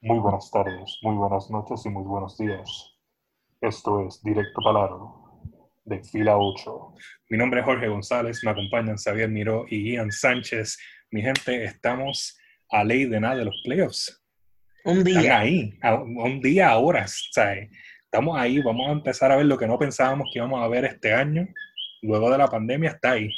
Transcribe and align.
Muy 0.00 0.18
buenas 0.18 0.50
tardes, 0.50 0.98
muy 1.02 1.16
buenas 1.16 1.50
noches 1.50 1.84
y 1.86 1.90
muy 1.90 2.04
buenos 2.04 2.36
días. 2.38 2.94
Esto 3.60 4.06
es 4.06 4.22
Directo 4.22 4.60
Palaro 4.62 5.40
de 5.84 6.02
Fila 6.02 6.36
8. 6.38 6.94
Mi 7.30 7.38
nombre 7.38 7.60
es 7.60 7.66
Jorge 7.66 7.88
González, 7.88 8.40
me 8.44 8.50
acompañan 8.50 8.96
Xavier 8.96 9.28
Miró 9.28 9.64
y 9.68 9.92
Ian 9.94 10.12
Sánchez. 10.12 10.78
Mi 11.10 11.22
gente, 11.22 11.64
estamos 11.64 12.38
a 12.70 12.84
ley 12.84 13.06
de 13.06 13.20
nada 13.20 13.36
de 13.36 13.44
los 13.46 13.60
playoffs. 13.64 14.22
Un 14.84 14.98
Están 14.98 15.22
día. 15.22 15.38
ahí, 15.38 15.78
a- 15.82 15.94
un 15.94 16.40
día 16.40 16.70
a 16.70 16.78
horas. 16.78 17.28
¿sabes? 17.32 17.70
Estamos 18.04 18.38
ahí, 18.38 18.60
vamos 18.60 18.88
a 18.88 18.92
empezar 18.92 19.32
a 19.32 19.36
ver 19.36 19.46
lo 19.46 19.58
que 19.58 19.66
no 19.66 19.78
pensábamos 19.78 20.28
que 20.32 20.38
íbamos 20.38 20.62
a 20.62 20.68
ver 20.68 20.84
este 20.84 21.12
año. 21.12 21.46
Luego 22.02 22.30
de 22.30 22.38
la 22.38 22.48
pandemia 22.48 22.90
está 22.90 23.12
ahí. 23.12 23.30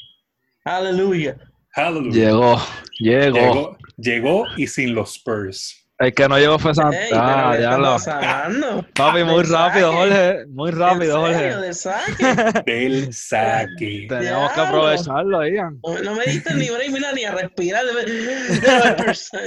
Aleluya. 0.65 1.37
Hallelujah. 1.73 2.13
Llegó, 2.13 2.63
llegó, 2.99 3.37
Llegó, 3.39 3.79
llegó 3.97 4.45
y 4.57 4.67
sin 4.67 4.95
los 4.95 5.13
Spurs. 5.17 5.77
El 6.01 6.15
que 6.15 6.27
no 6.29 6.39
llegó 6.39 6.59
fue 6.59 6.75
Santa. 6.75 6.97
Ey, 6.99 7.09
pero 7.11 7.23
Ah, 7.23 7.53
¿qué 7.55 7.63
ya 7.63 7.77
lo. 7.77 8.85
Papi, 8.95 9.23
muy 9.23 9.43
rápido. 9.43 9.93
Jorge. 9.93 10.47
Muy 10.49 10.71
rápido, 10.71 11.27
¿En 11.27 11.35
serio? 11.35 11.53
Jorge. 11.53 11.67
¿Del 11.67 11.75
saque? 11.75 12.63
Del 12.67 13.13
saque. 13.13 14.07
Tenemos 14.09 14.53
que 14.53 14.61
aprovecharlo, 14.63 15.47
Ian. 15.47 15.79
No, 16.03 16.15
me 16.15 16.25
diste 16.25 16.55
ni 16.55 16.71
break, 16.71 16.91
mira, 16.91 17.13
ni 17.13 17.25
a 17.25 17.33
respirar. 17.33 17.85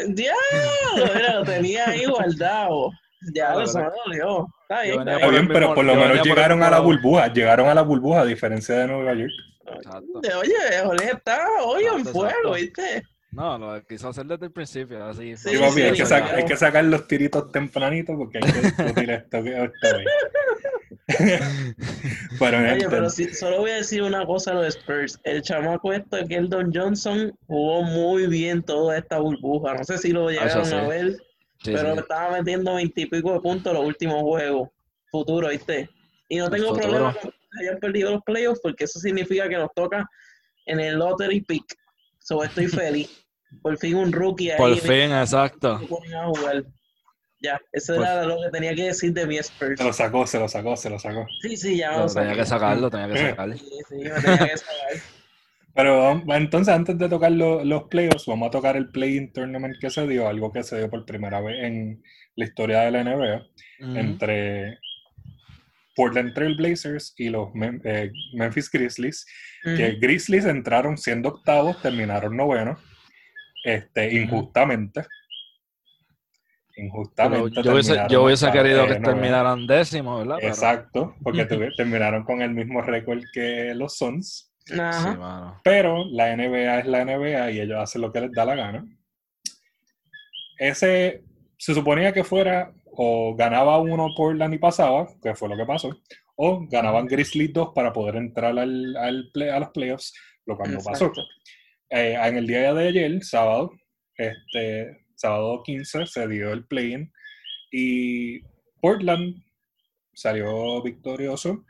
Diablo, 0.10 1.14
mira, 1.16 1.34
lo 1.40 1.44
tenía 1.44 1.90
ahí 1.90 2.06
guardado. 2.06 2.92
Ya 3.34 3.56
lo 3.56 3.66
se 3.66 3.80
me 3.80 3.86
dolió. 4.06 4.48
Está 4.70 4.84
bien, 5.30 5.48
pero 5.48 5.74
por 5.74 5.86
lo 5.86 5.96
menos 5.96 6.22
llegaron 6.24 6.62
a 6.62 6.70
la 6.70 6.80
burbuja. 6.80 7.34
Llegaron 7.34 7.68
a 7.68 7.74
la 7.74 7.82
burbuja, 7.82 8.22
a 8.22 8.26
diferencia 8.26 8.76
de 8.76 8.88
Nueva 8.88 9.14
York. 9.16 9.32
Exacto. 9.86 10.22
bien. 10.22 10.34
Oye, 10.36 10.54
Jorge 10.86 11.12
está 11.12 11.48
hoy 11.64 11.84
en 11.84 11.90
Exacto, 12.00 12.12
fuego, 12.12 12.30
exacto. 12.30 12.54
¿viste? 12.56 13.04
No, 13.32 13.58
lo 13.58 13.84
quiso 13.86 14.10
hacer 14.10 14.26
desde 14.28 14.46
el 14.46 14.52
principio, 14.52 15.04
así. 15.06 15.36
Sí, 15.36 15.50
Sí, 15.50 15.58
papi, 15.58 15.82
hay, 15.82 15.90
sí, 15.92 15.98
que 15.98 16.06
sí, 16.06 16.14
sac- 16.14 16.22
claro. 16.22 16.38
hay 16.38 16.46
que 16.46 16.56
sacar 16.58 16.84
los 16.86 17.08
tiritos 17.08 17.52
tempranito 17.52 18.16
porque 18.16 18.38
hay 18.38 18.52
que 18.52 18.60
discutir 18.62 19.10
esto 19.10 19.44
que 19.44 19.56
hoy. 19.60 19.72
Pero, 19.82 19.98
Oye, 22.60 22.70
gente, 22.70 22.90
pero 22.90 23.10
sí, 23.10 23.34
solo 23.34 23.58
voy 23.60 23.72
a 23.72 23.76
decir 23.76 24.02
una 24.04 24.26
cosa 24.26 24.52
a 24.52 24.54
los 24.56 24.68
Spurs. 24.76 25.20
El 25.24 25.42
chamaco 25.42 25.92
esto, 25.94 26.18
Keldon 26.28 26.72
Johnson, 26.74 27.38
jugó 27.48 27.84
muy 27.84 28.28
bien 28.28 28.62
toda 28.64 28.98
esta 28.98 29.20
burbuja. 29.20 29.74
No 29.76 29.84
sé 29.84 29.98
si 29.98 30.12
lo 30.12 30.30
llegaron 30.30 30.66
sí. 30.66 30.76
a 30.76 30.88
ver, 30.88 31.12
Sí, 31.64 31.72
pero 31.72 31.94
sí. 31.94 32.00
estaba 32.02 32.38
metiendo 32.38 32.76
veintipico 32.76 33.34
de 33.34 33.40
puntos 33.40 33.74
los 33.74 33.86
últimos 33.86 34.22
juegos. 34.22 34.70
Futuro, 35.12 35.50
¿viste? 35.50 35.90
Y 36.30 36.38
no 36.38 36.50
tengo 36.50 36.74
problema 36.74 37.16
con 37.22 37.32
hayan 37.60 37.78
perdido 37.80 38.12
los 38.12 38.22
playoffs 38.24 38.60
porque 38.62 38.86
eso 38.86 39.00
significa 39.00 39.48
que 39.50 39.58
nos 39.58 39.70
toca 39.76 40.08
en 40.66 40.80
el 40.80 40.98
lottery 40.98 41.42
pick. 41.42 41.66
So 42.20 42.44
estoy 42.44 42.68
feliz. 42.68 43.10
Por 43.62 43.78
fin 43.78 43.96
un 43.96 44.12
rookie 44.12 44.50
ahí. 44.52 44.58
Por 44.58 44.76
fin, 44.78 45.12
exacto. 45.12 45.74
a 45.74 46.26
jugar. 46.28 46.64
Ya, 47.40 47.60
eso 47.74 47.96
Por 47.96 48.04
era 48.06 48.24
lo 48.24 48.38
que 48.42 48.50
tenía 48.52 48.74
que 48.74 48.84
decir 48.86 49.12
de 49.14 49.28
mi 49.28 49.38
Spurs. 49.38 49.78
se 49.78 49.84
lo 49.84 49.92
sacó, 49.94 50.26
se 50.26 50.40
lo 50.40 50.48
sacó, 50.48 50.78
se 50.78 50.90
lo 50.90 50.98
sacó. 50.98 51.26
Sí, 51.42 51.58
sí, 51.58 51.78
ya 51.78 51.92
Lo 51.92 51.98
vamos 51.98 52.14
tenía 52.16 52.36
que 52.36 52.46
sacarlo, 52.46 52.90
tenía 52.90 53.10
que 53.10 53.18
sacarlo. 53.18 53.58
Sí, 53.58 53.70
sí, 53.90 53.96
me 53.98 54.10
tenía 54.10 54.38
que 54.48 54.58
sacar. 54.58 55.02
Pero 55.76 56.00
vamos- 56.00 56.24
entonces, 56.38 56.74
antes 56.74 56.98
de 56.98 57.10
tocar 57.10 57.32
lo- 57.34 57.66
los 57.66 57.84
playoffs, 57.90 58.26
vamos 58.28 58.48
a 58.48 58.52
tocar 58.52 58.78
el 58.78 58.90
play-in 58.92 59.34
tournament 59.34 59.76
que 59.82 59.90
se 59.90 60.08
dio, 60.08 60.28
algo 60.28 60.52
que 60.52 60.64
se 60.64 60.78
dio 60.78 60.90
por 60.90 61.06
primera 61.06 61.42
vez 61.42 61.64
en 61.64 62.02
la 62.36 62.46
historia 62.46 62.80
de 62.82 62.92
la 62.92 63.04
NBA, 63.04 63.46
entre 64.00 64.80
Portland 65.96 66.34
Trail 66.34 66.56
Blazers 66.56 67.14
y 67.18 67.30
los 67.30 67.50
Mem- 67.54 67.82
eh, 67.84 68.12
Memphis 68.34 68.70
Grizzlies. 68.72 69.26
que. 69.64 69.92
Grizzlies 70.00 70.46
entraron 70.46 70.98
siendo 70.98 71.30
octavos, 71.30 71.82
terminaron 71.82 72.36
novenos, 72.36 72.80
este, 73.64 74.08
Ujú. 74.08 74.16
injustamente. 74.18 75.06
Pero 76.76 76.88
Injustamente. 76.88 77.62
yo 77.64 77.72
hubiese, 77.74 77.98
yo 78.10 78.24
hubiese 78.24 78.52
querido 78.52 78.88
que 78.88 78.96
terminaran 78.96 79.68
décimo, 79.68 80.18
¿verdad? 80.18 80.38
Pero- 80.40 80.48
Exacto, 80.54 81.16
porque 81.22 81.46
terminaron 81.78 82.24
con 82.24 82.42
el 82.42 82.50
mismo 82.52 82.82
récord 82.82 83.22
que 83.32 83.74
los 83.76 83.96
Suns. 83.98 84.50
Sí. 84.66 84.76
Pero 85.64 86.04
la 86.10 86.32
NBA 86.36 86.80
es 86.80 86.86
la 86.88 87.02
NBA 87.06 87.52
y 87.52 87.60
ellos 87.60 87.78
hacen 87.80 88.02
lo 88.02 88.12
que 88.12 88.22
les 88.22 88.32
da 88.32 88.46
la 88.46 88.56
gana. 88.56 88.86
Ese 90.58 91.24
se 91.58 91.74
suponía 91.74 92.14
que 92.14 92.24
fuera 92.24 92.72
o 92.96 93.36
ganaba 93.36 93.78
uno 93.80 94.10
Portland 94.16 94.54
y 94.54 94.58
pasaba, 94.60 95.08
que 95.22 95.36
fue 95.36 95.50
lo 95.50 95.58
que 95.58 95.66
pasó, 95.66 95.90
o 96.36 96.66
ganaban 96.68 97.08
Grizzlies 97.08 97.54
2 97.54 97.70
para 97.74 97.92
poder 97.94 98.16
entrar 98.16 98.58
al, 98.58 98.96
al 98.98 99.30
play- 99.34 99.50
a 99.50 99.60
los 99.60 99.70
playoffs, 99.70 100.14
lo 100.46 100.56
cual 100.58 100.72
no 100.74 100.80
pasó. 100.84 101.06
Eh, 101.90 102.16
en 102.22 102.38
el 102.38 102.48
día 102.48 102.74
de 102.74 102.88
ayer, 102.88 103.24
sábado, 103.24 103.72
este, 104.18 105.06
sábado 105.16 105.62
15, 105.64 106.06
se 106.08 106.28
dio 106.28 106.52
el 106.52 106.66
play-in 106.66 107.12
y 107.72 108.42
Portland 108.82 109.36
salió 110.14 110.82
victorioso. 110.82 111.64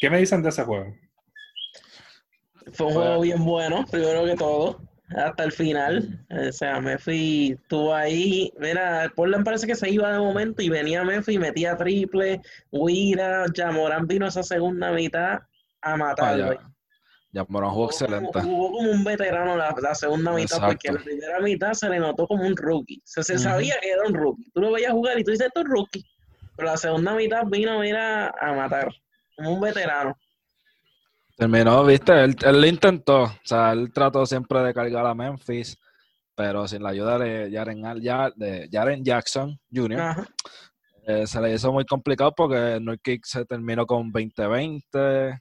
¿Qué 0.00 0.10
me 0.10 0.18
dicen 0.18 0.42
de 0.42 0.48
ese 0.50 0.62
juego? 0.64 0.94
Fue 2.72 2.86
un 2.86 2.92
juego 2.94 3.20
bien 3.20 3.44
bueno, 3.44 3.84
primero 3.90 4.24
que 4.24 4.34
todo, 4.34 4.80
hasta 5.14 5.44
el 5.44 5.52
final. 5.52 6.26
O 6.30 6.52
sea, 6.52 6.80
Memphis 6.80 7.52
estuvo 7.52 7.94
ahí. 7.94 8.52
Mira, 8.58 9.10
Portland 9.14 9.44
parece 9.44 9.66
que 9.66 9.74
se 9.74 9.90
iba 9.90 10.12
de 10.12 10.18
momento 10.18 10.62
y 10.62 10.68
venía 10.68 11.02
y 11.26 11.38
metía 11.38 11.76
triple. 11.76 12.40
Wira, 12.70 13.46
Jamoran 13.54 14.06
vino 14.06 14.26
esa 14.26 14.42
segunda 14.42 14.90
mitad 14.92 15.34
a 15.34 15.48
Ah, 15.92 15.96
matarlo. 15.96 16.58
Morón 17.48 17.70
jugó 17.70 17.86
excelente. 17.86 18.40
Jugó 18.40 18.72
como 18.72 18.90
un 18.90 19.04
veterano 19.04 19.56
la, 19.56 19.74
la 19.80 19.94
segunda 19.94 20.32
mitad, 20.32 20.60
porque 20.60 20.90
la 20.90 21.00
primera 21.00 21.40
mitad 21.40 21.72
se 21.74 21.88
le 21.88 21.98
notó 21.98 22.26
como 22.26 22.46
un 22.46 22.56
rookie. 22.56 23.00
Se, 23.04 23.22
sabía 23.38 23.74
que 23.80 23.90
era 23.90 24.06
un 24.06 24.14
rookie. 24.14 24.50
Tú 24.54 24.60
lo 24.60 24.72
veías 24.72 24.92
jugar 24.92 25.18
y 25.18 25.24
tú 25.24 25.32
dices, 25.32 25.48
esto 25.48 25.60
es 25.60 25.66
rookie. 25.66 26.04
Pero 26.56 26.68
la 26.68 26.76
segunda 26.76 27.14
mitad 27.14 27.44
vino, 27.46 27.78
mira, 27.80 28.28
a 28.40 28.52
matar. 28.54 28.88
Como 29.36 29.52
un 29.54 29.60
veterano. 29.60 30.16
Terminó, 31.36 31.84
viste, 31.84 32.12
él, 32.24 32.34
él 32.44 32.60
lo 32.60 32.66
intentó, 32.66 33.24
o 33.24 33.40
sea, 33.44 33.72
él 33.72 33.92
trató 33.92 34.24
siempre 34.24 34.60
de 34.60 34.72
cargar 34.72 35.04
a 35.06 35.14
Memphis, 35.14 35.76
pero 36.34 36.66
sin 36.66 36.82
la 36.82 36.88
ayuda 36.90 37.18
de 37.18 37.50
Jaren, 37.52 37.82
de 38.36 38.68
Jaren 38.72 39.04
Jackson 39.04 39.58
Jr., 39.70 40.26
eh, 41.06 41.26
se 41.26 41.40
le 41.40 41.52
hizo 41.52 41.70
muy 41.72 41.84
complicado 41.84 42.32
porque 42.34 42.78
Nurkic 42.80 43.24
se 43.26 43.44
terminó 43.44 43.84
con 43.86 44.10
20-20, 44.12 45.38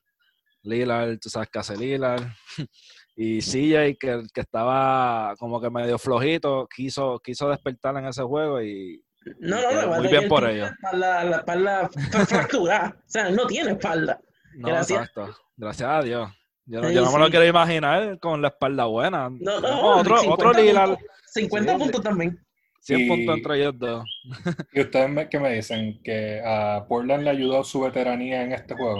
Lillard, 0.63 1.17
tú 1.19 1.29
sabes 1.29 1.49
que 1.49 1.59
hace 1.59 1.77
Lillard, 1.77 2.23
y 3.15 3.39
CJ, 3.39 3.97
que, 3.97 4.23
que 4.33 4.41
estaba 4.41 5.33
como 5.39 5.61
que 5.61 5.69
medio 5.69 5.97
flojito, 5.97 6.67
quiso, 6.75 7.19
quiso 7.23 7.47
despertar 7.49 7.95
en 7.97 8.07
ese 8.07 8.21
juego 8.23 8.61
y 8.61 9.01
No, 9.39 9.59
Y 9.59 9.63
no, 9.63 9.69
quedó 9.69 9.81
no, 9.91 9.95
muy 9.97 10.07
bien 10.09 10.27
por 10.27 10.47
ello. 10.49 10.63
La 10.63 10.69
espalda, 10.71 11.23
la 11.23 11.37
espalda 11.37 11.89
fra- 12.11 12.25
fracturada. 12.25 12.95
O 12.99 13.03
sea, 13.09 13.29
él 13.29 13.35
no 13.37 13.47
tiene 13.47 13.71
espalda. 13.71 14.19
No, 14.55 14.67
Gracias. 14.69 14.99
exacto, 14.99 15.35
gracias 15.57 15.89
a 15.89 16.01
Dios. 16.01 16.31
Yo 16.67 16.81
no, 16.81 16.87
Sí, 16.89 16.95
yo 16.95 17.01
no 17.05 17.11
me 17.11 17.19
lo 17.19 17.29
quiero 17.29 17.45
imaginar 17.45 18.19
con 18.19 18.41
la 18.41 18.47
espalda 18.47 18.85
buena. 18.85 19.29
No, 19.29 19.59
no, 19.59 19.61
No, 19.61 19.81
otro, 19.97 20.17
50 20.17 20.33
otro 20.49 20.61
Lillard, 20.61 20.89
puntos, 20.95 21.05
50 21.33 21.73
Sí. 21.73 21.79
puntos 21.79 22.01
también. 22.03 22.39
100 22.81 22.99
Y- 23.01 23.07
puntos 23.07 23.37
entre 23.37 23.57
ellos 23.59 23.73
dos. 23.77 24.03
¿Y 24.73 24.81
ustedes 24.81 25.09
me- 25.09 25.29
qué 25.29 25.39
me 25.39 25.53
dicen? 25.53 26.01
¿Que 26.03 26.41
a 26.43 26.85
Portland 26.87 27.23
le 27.23 27.29
ayudó 27.29 27.63
su 27.63 27.81
veteranía 27.81 28.41
en 28.43 28.51
este 28.53 28.73
juego? 28.75 28.99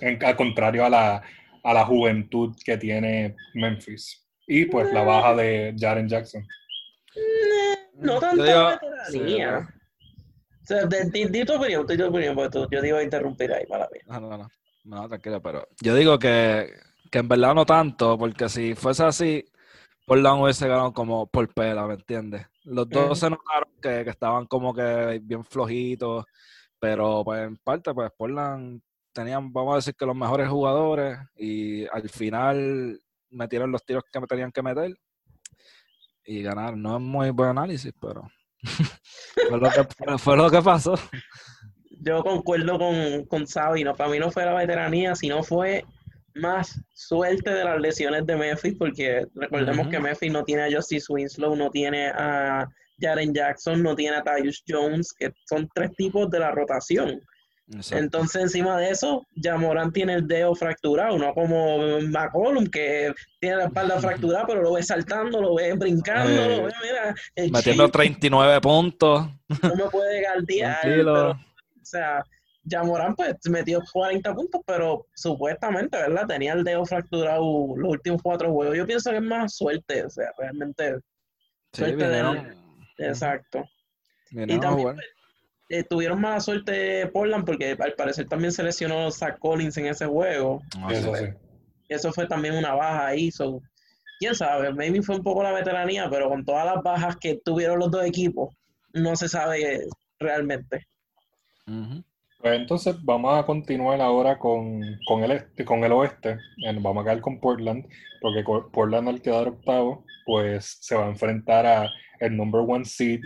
En- 0.00 0.22
al 0.24 0.36
contrario 0.36 0.84
a 0.84 0.90
la, 0.90 1.22
a 1.64 1.72
la 1.74 1.84
juventud 1.86 2.54
que 2.64 2.76
tiene 2.76 3.34
Memphis. 3.54 4.26
Y 4.46 4.66
pues 4.66 4.92
la 4.92 5.02
baja 5.04 5.34
de 5.34 5.74
Jaren 5.78 6.08
Jackson. 6.08 6.42
Eh, 7.14 7.76
No 7.94 8.14
Yo 8.14 8.20
tanto 8.20 8.42
digo- 8.44 8.70
veteranía. 9.10 9.68
O 10.62 10.66
sea, 10.66 10.84
de- 10.86 11.10
di, 11.10 11.24
di 11.26 11.44
tu 11.44 11.54
opinión, 11.54 11.86
di 11.86 11.96
tu 11.96 12.06
opinión, 12.06 12.34
porque 12.34 12.50
tú- 12.50 12.68
yo 12.70 12.80
te 12.80 12.88
iba 12.88 12.98
a 12.98 13.02
interrumpir 13.02 13.52
ahí, 13.52 13.64
ver. 13.68 13.88
No, 14.06 14.20
no, 14.20 14.38
no. 14.38 14.48
No, 14.84 15.08
tranquilo, 15.08 15.40
pero 15.40 15.66
yo 15.80 15.94
digo 15.94 16.18
que, 16.18 16.72
que 17.10 17.18
en 17.18 17.28
verdad 17.28 17.54
no 17.54 17.64
tanto, 17.64 18.18
porque 18.18 18.48
si 18.48 18.74
fuese 18.74 19.04
así, 19.04 19.44
Portland 20.06 20.42
hubiese 20.42 20.66
ganado 20.66 20.92
como 20.92 21.26
por 21.28 21.52
pela, 21.54 21.86
¿me 21.86 21.94
entiendes? 21.94 22.46
Los 22.64 22.88
dos 22.88 23.18
se 23.18 23.30
notaron 23.30 23.68
que, 23.80 24.02
que 24.04 24.10
estaban 24.10 24.46
como 24.46 24.74
que 24.74 25.20
bien 25.22 25.44
flojitos, 25.44 26.24
pero 26.80 27.22
pues 27.24 27.42
en 27.46 27.56
parte, 27.58 27.94
pues 27.94 28.10
Portland 28.16 28.80
tenían, 29.12 29.52
vamos 29.52 29.72
a 29.74 29.76
decir 29.76 29.94
que 29.94 30.06
los 30.06 30.16
mejores 30.16 30.48
jugadores 30.48 31.18
y 31.36 31.86
al 31.86 32.08
final 32.08 33.00
metieron 33.30 33.70
los 33.70 33.84
tiros 33.84 34.02
que 34.12 34.20
me 34.20 34.26
tenían 34.26 34.50
que 34.50 34.62
meter 34.62 34.96
y 36.24 36.42
ganaron. 36.42 36.82
No 36.82 36.96
es 36.96 37.02
muy 37.02 37.30
buen 37.30 37.50
análisis, 37.50 37.92
pero 38.00 38.28
fue, 39.48 39.58
lo 39.58 39.70
que, 39.70 40.18
fue 40.18 40.36
lo 40.36 40.50
que 40.50 40.62
pasó. 40.62 40.94
Yo 42.00 42.22
concuerdo 42.22 42.78
con, 42.78 43.24
con 43.26 43.46
Xavi, 43.46 43.84
no, 43.84 43.94
para 43.94 44.10
mí 44.10 44.18
no 44.18 44.30
fue 44.30 44.44
la 44.44 44.54
veteranía, 44.54 45.14
sino 45.14 45.42
fue 45.42 45.84
más 46.34 46.80
suerte 46.94 47.50
de 47.50 47.64
las 47.64 47.80
lesiones 47.80 48.26
de 48.26 48.36
Memphis, 48.36 48.74
porque 48.78 49.26
recordemos 49.34 49.88
que 49.88 50.00
Memphis 50.00 50.32
no 50.32 50.44
tiene 50.44 50.62
a 50.62 50.74
Justice 50.74 51.06
Winslow, 51.08 51.54
no 51.56 51.70
tiene 51.70 52.08
a 52.08 52.66
Jaren 53.00 53.34
Jackson, 53.34 53.82
no 53.82 53.94
tiene 53.94 54.16
a 54.16 54.22
Tyus 54.22 54.62
Jones, 54.66 55.12
que 55.12 55.32
son 55.46 55.68
tres 55.74 55.90
tipos 55.96 56.30
de 56.30 56.40
la 56.40 56.50
rotación. 56.52 57.20
Entonces, 57.92 58.42
encima 58.42 58.78
de 58.78 58.90
eso, 58.90 59.26
Jamoran 59.40 59.92
tiene 59.92 60.14
el 60.14 60.26
dedo 60.26 60.54
fracturado, 60.54 61.16
no 61.18 61.32
como 61.32 62.00
McCollum, 62.00 62.66
que 62.66 63.14
tiene 63.40 63.56
la 63.56 63.64
espalda 63.66 63.98
fracturada, 63.98 64.46
pero 64.46 64.62
lo 64.62 64.72
ve 64.74 64.82
saltando, 64.82 65.40
lo 65.40 65.54
ve 65.54 65.72
brincando, 65.74 66.30
lo 66.48 66.54
Eh, 66.54 66.62
ve, 66.66 66.72
mira, 66.82 67.14
el 67.34 67.50
Metiendo 67.50 67.84
chip, 67.84 67.92
39 67.94 68.60
puntos. 68.60 69.26
no 69.62 69.74
me 69.74 69.90
puede 69.90 70.22
galdear. 70.22 70.78
Pero, 70.82 71.30
o 71.30 71.36
sea, 71.82 72.22
Jamoran 72.68 73.14
pues 73.14 73.36
metió 73.48 73.80
40 73.92 74.34
puntos, 74.34 74.60
pero 74.66 75.06
supuestamente, 75.14 75.96
¿verdad? 75.96 76.26
Tenía 76.26 76.52
el 76.52 76.64
dedo 76.64 76.84
fracturado 76.84 77.74
los 77.76 77.90
últimos 77.90 78.20
cuatro 78.22 78.52
juegos. 78.52 78.76
Yo 78.76 78.86
pienso 78.86 79.10
que 79.10 79.16
es 79.16 79.22
más 79.22 79.56
suerte, 79.56 80.04
o 80.04 80.10
sea, 80.10 80.30
realmente, 80.36 80.96
Sí, 81.74 81.84
Suerte 81.84 82.06
de 82.06 82.54
exacto. 82.98 83.60
a 83.60 84.60
también. 84.60 84.96
Eh, 85.68 85.84
tuvieron 85.84 86.20
mala 86.20 86.40
suerte 86.40 87.06
Portland 87.06 87.46
porque 87.46 87.76
al 87.78 87.94
parecer 87.94 88.28
también 88.28 88.52
se 88.52 88.62
lesionó 88.62 89.10
Zach 89.10 89.38
Collins 89.38 89.76
en 89.78 89.86
ese 89.86 90.06
juego. 90.06 90.60
No, 90.78 90.90
Eso 90.90 91.14
sí. 91.14 91.26
Eso 91.88 92.12
fue 92.12 92.26
también 92.26 92.54
una 92.54 92.74
baja 92.74 93.06
ahí. 93.06 93.30
So, 93.30 93.60
quién 94.18 94.34
sabe, 94.34 94.72
maybe 94.72 95.02
fue 95.02 95.16
un 95.16 95.22
poco 95.22 95.42
la 95.42 95.52
veteranía, 95.52 96.08
pero 96.10 96.28
con 96.28 96.44
todas 96.44 96.64
las 96.64 96.82
bajas 96.82 97.16
que 97.16 97.40
tuvieron 97.44 97.78
los 97.78 97.90
dos 97.90 98.04
equipos, 98.04 98.54
no 98.92 99.16
se 99.16 99.28
sabe 99.28 99.86
realmente. 100.18 100.86
Pues 101.64 102.58
entonces 102.58 102.96
vamos 103.02 103.38
a 103.38 103.44
continuar 103.44 104.00
ahora 104.00 104.38
con, 104.38 104.80
con 105.06 105.22
el 105.22 105.32
este, 105.32 105.64
con 105.64 105.84
el 105.84 105.92
oeste. 105.92 106.38
Vamos 106.80 107.02
a 107.02 107.04
quedar 107.04 107.20
con 107.20 107.40
Portland, 107.40 107.86
porque 108.20 108.44
Portland 108.72 109.08
al 109.08 109.22
quedar 109.22 109.48
octavo, 109.48 110.04
pues 110.24 110.78
se 110.80 110.94
va 110.94 111.06
a 111.06 111.10
enfrentar 111.10 111.66
a 111.66 111.90
el 112.20 112.36
number 112.36 112.62
one 112.66 112.84
seed, 112.84 113.20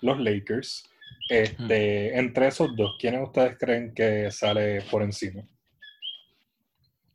los 0.00 0.18
Lakers. 0.18 0.88
Este, 1.28 2.16
entre 2.18 2.48
esos 2.48 2.74
dos, 2.76 2.96
¿quiénes 2.98 3.22
ustedes 3.22 3.56
creen 3.58 3.92
que 3.94 4.30
sale 4.30 4.82
por 4.90 5.02
encima? 5.02 5.42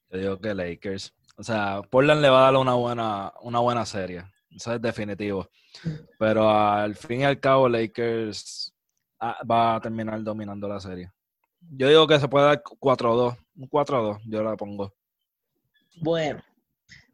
Yo 0.09 0.19
digo 0.19 0.39
que 0.39 0.53
Lakers. 0.53 1.13
O 1.37 1.43
sea, 1.43 1.81
Portland 1.89 2.21
le 2.21 2.29
va 2.29 2.39
a 2.39 2.51
dar 2.51 2.59
una 2.59 2.73
buena, 2.73 3.33
una 3.41 3.59
buena 3.59 3.85
serie. 3.85 4.23
Eso 4.53 4.73
es 4.73 4.81
definitivo. 4.81 5.49
Pero 6.19 6.49
al 6.49 6.95
fin 6.95 7.21
y 7.21 7.23
al 7.23 7.39
cabo, 7.39 7.69
Lakers 7.69 8.73
ah, 9.19 9.37
va 9.49 9.75
a 9.75 9.81
terminar 9.81 10.21
dominando 10.21 10.67
la 10.67 10.79
serie. 10.79 11.09
Yo 11.69 11.87
digo 11.87 12.07
que 12.07 12.19
se 12.19 12.27
puede 12.27 12.47
dar 12.47 12.63
4-2. 12.63 13.37
Un 13.55 13.69
4-2, 13.69 14.19
yo 14.25 14.43
la 14.43 14.57
pongo. 14.57 14.93
Bueno, 16.01 16.41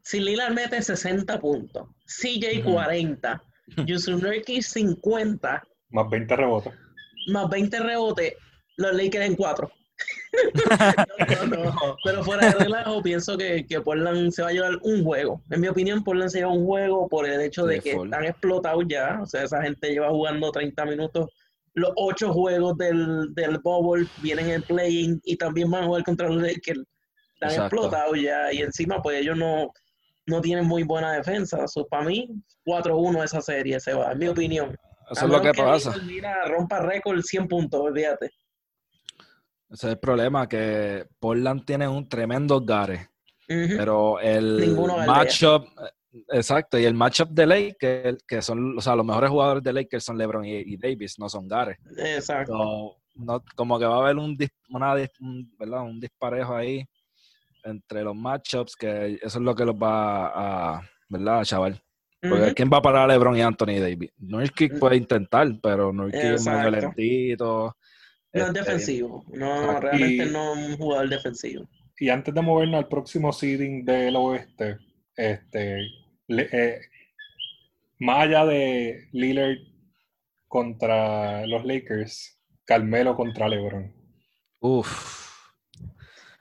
si 0.02 0.20
Lillard 0.20 0.54
mete 0.54 0.80
60 0.80 1.38
puntos, 1.38 1.88
CJ 2.06 2.60
Ujú. 2.60 2.72
40, 2.72 3.42
Yusuf 3.86 4.22
Nurkic 4.22 4.62
50, 4.62 5.62
Más 5.90 6.10
20 6.10 6.36
rebotes. 6.36 6.72
Más 7.28 7.48
20 7.48 7.78
rebotes, 7.80 8.34
los 8.76 8.94
Lakers 8.94 9.26
en 9.26 9.36
4. 9.36 9.70
no, 11.28 11.46
no, 11.46 11.64
no. 11.64 11.96
Pero 12.04 12.22
fuera 12.22 12.46
de 12.46 12.64
relajo, 12.64 13.02
pienso 13.02 13.36
que, 13.36 13.66
que 13.66 13.80
Portland 13.80 14.30
se 14.30 14.42
va 14.42 14.48
a 14.48 14.52
llevar 14.52 14.78
un 14.82 15.04
juego. 15.04 15.42
En 15.50 15.60
mi 15.60 15.68
opinión, 15.68 16.04
Portland 16.04 16.30
se 16.30 16.38
lleva 16.38 16.52
un 16.52 16.66
juego 16.66 17.08
por 17.08 17.26
el 17.26 17.40
hecho 17.40 17.66
de 17.66 17.80
que 17.80 17.92
están 17.92 18.24
explotados 18.24 18.84
ya. 18.88 19.18
O 19.22 19.26
sea, 19.26 19.44
esa 19.44 19.62
gente 19.62 19.90
lleva 19.90 20.10
jugando 20.10 20.52
30 20.52 20.84
minutos. 20.86 21.30
Los 21.74 21.92
ocho 21.96 22.32
juegos 22.32 22.76
del, 22.76 23.34
del 23.34 23.58
Bubble 23.58 24.06
vienen 24.22 24.50
en 24.50 24.62
playing 24.62 25.20
y 25.24 25.36
también 25.36 25.70
van 25.70 25.84
a 25.84 25.86
jugar 25.86 26.04
contra 26.04 26.28
los 26.28 26.42
Lakers. 26.42 26.80
Están 27.34 27.50
Exacto. 27.50 27.76
explotados 27.76 28.20
ya. 28.20 28.52
Y 28.52 28.62
encima, 28.62 29.02
pues 29.02 29.20
ellos 29.20 29.36
no, 29.36 29.72
no 30.26 30.40
tienen 30.40 30.66
muy 30.66 30.82
buena 30.82 31.12
defensa. 31.12 31.66
So, 31.66 31.86
para 31.86 32.04
mí, 32.04 32.28
4-1 32.64 33.24
esa 33.24 33.40
serie 33.40 33.80
se 33.80 33.94
va, 33.94 34.12
en 34.12 34.18
mi 34.18 34.28
opinión. 34.28 34.76
Eso 35.10 35.24
es 35.24 35.30
lo 35.30 35.40
que 35.40 35.52
pasa. 35.52 35.94
Mira, 36.04 36.46
rompa 36.46 36.80
récord 36.80 37.20
100 37.20 37.48
puntos, 37.48 37.80
olvídate. 37.80 38.26
Ese 39.70 39.86
es 39.86 39.92
el 39.92 39.98
problema, 39.98 40.48
que 40.48 41.06
Portland 41.18 41.64
tiene 41.64 41.86
un 41.86 42.08
tremendo 42.08 42.60
gare. 42.60 43.10
Pero 43.46 44.20
el 44.20 44.76
matchup, 45.06 45.66
exacto, 46.30 46.78
y 46.78 46.84
el 46.84 46.94
matchup 46.94 47.30
de 47.30 47.46
Lakers, 47.46 48.22
que 48.26 48.42
son, 48.42 48.76
o 48.76 48.80
sea, 48.80 48.94
los 48.94 49.06
mejores 49.06 49.30
jugadores 49.30 49.62
de 49.62 49.72
Lakers 49.72 50.04
son 50.04 50.18
LeBron 50.18 50.44
y, 50.44 50.56
y 50.58 50.76
Davis, 50.76 51.18
no 51.18 51.28
son 51.28 51.48
Gare. 51.48 51.78
Exacto. 51.96 52.52
So, 52.52 52.96
no, 53.14 53.42
como 53.56 53.78
que 53.78 53.86
va 53.86 53.96
a 53.96 54.00
haber 54.00 54.16
un, 54.16 54.36
una, 54.70 54.94
un, 55.20 55.50
¿verdad? 55.58 55.82
un 55.82 55.98
disparejo 55.98 56.54
ahí 56.54 56.86
entre 57.64 58.02
los 58.02 58.14
matchups, 58.14 58.76
que 58.76 59.18
eso 59.22 59.38
es 59.38 59.44
lo 59.44 59.54
que 59.54 59.64
los 59.64 59.74
va 59.74 60.76
a, 60.76 60.82
¿verdad? 61.08 61.44
Chaval. 61.44 61.82
Porque. 62.20 62.54
¿quién 62.54 62.70
va 62.72 62.78
a 62.78 62.82
parar 62.82 63.04
a 63.10 63.12
LeBron 63.12 63.36
y 63.36 63.42
Anthony 63.42 63.78
Davis? 63.80 64.10
Nurkic 64.18 64.78
puede 64.78 64.96
intentar, 64.96 65.48
pero 65.62 65.92
Nurkic 65.92 66.20
es 66.20 66.44
medio 66.46 66.58
Exacto. 66.68 66.80
lentito. 66.96 67.76
No 68.32 68.40
es 68.42 68.46
Este, 68.48 68.58
defensivo. 68.60 69.24
No, 69.32 69.80
realmente 69.80 70.26
no 70.26 70.54
es 70.54 70.68
un 70.70 70.76
jugador 70.76 71.08
defensivo. 71.08 71.68
Y 71.98 72.08
antes 72.10 72.34
de 72.34 72.42
movernos 72.42 72.78
al 72.78 72.88
próximo 72.88 73.32
seeding 73.32 73.84
del 73.84 74.16
oeste, 74.16 74.78
este, 75.16 75.78
le- 76.28 76.48
eh, 76.52 76.80
más 78.00 78.20
allá 78.24 78.44
de 78.46 79.08
Lillard 79.12 79.58
contra 80.46 81.46
los 81.46 81.64
Lakers, 81.64 82.38
Carmelo 82.64 83.16
contra 83.16 83.48
LeBron. 83.48 83.92
Uf. 84.60 85.27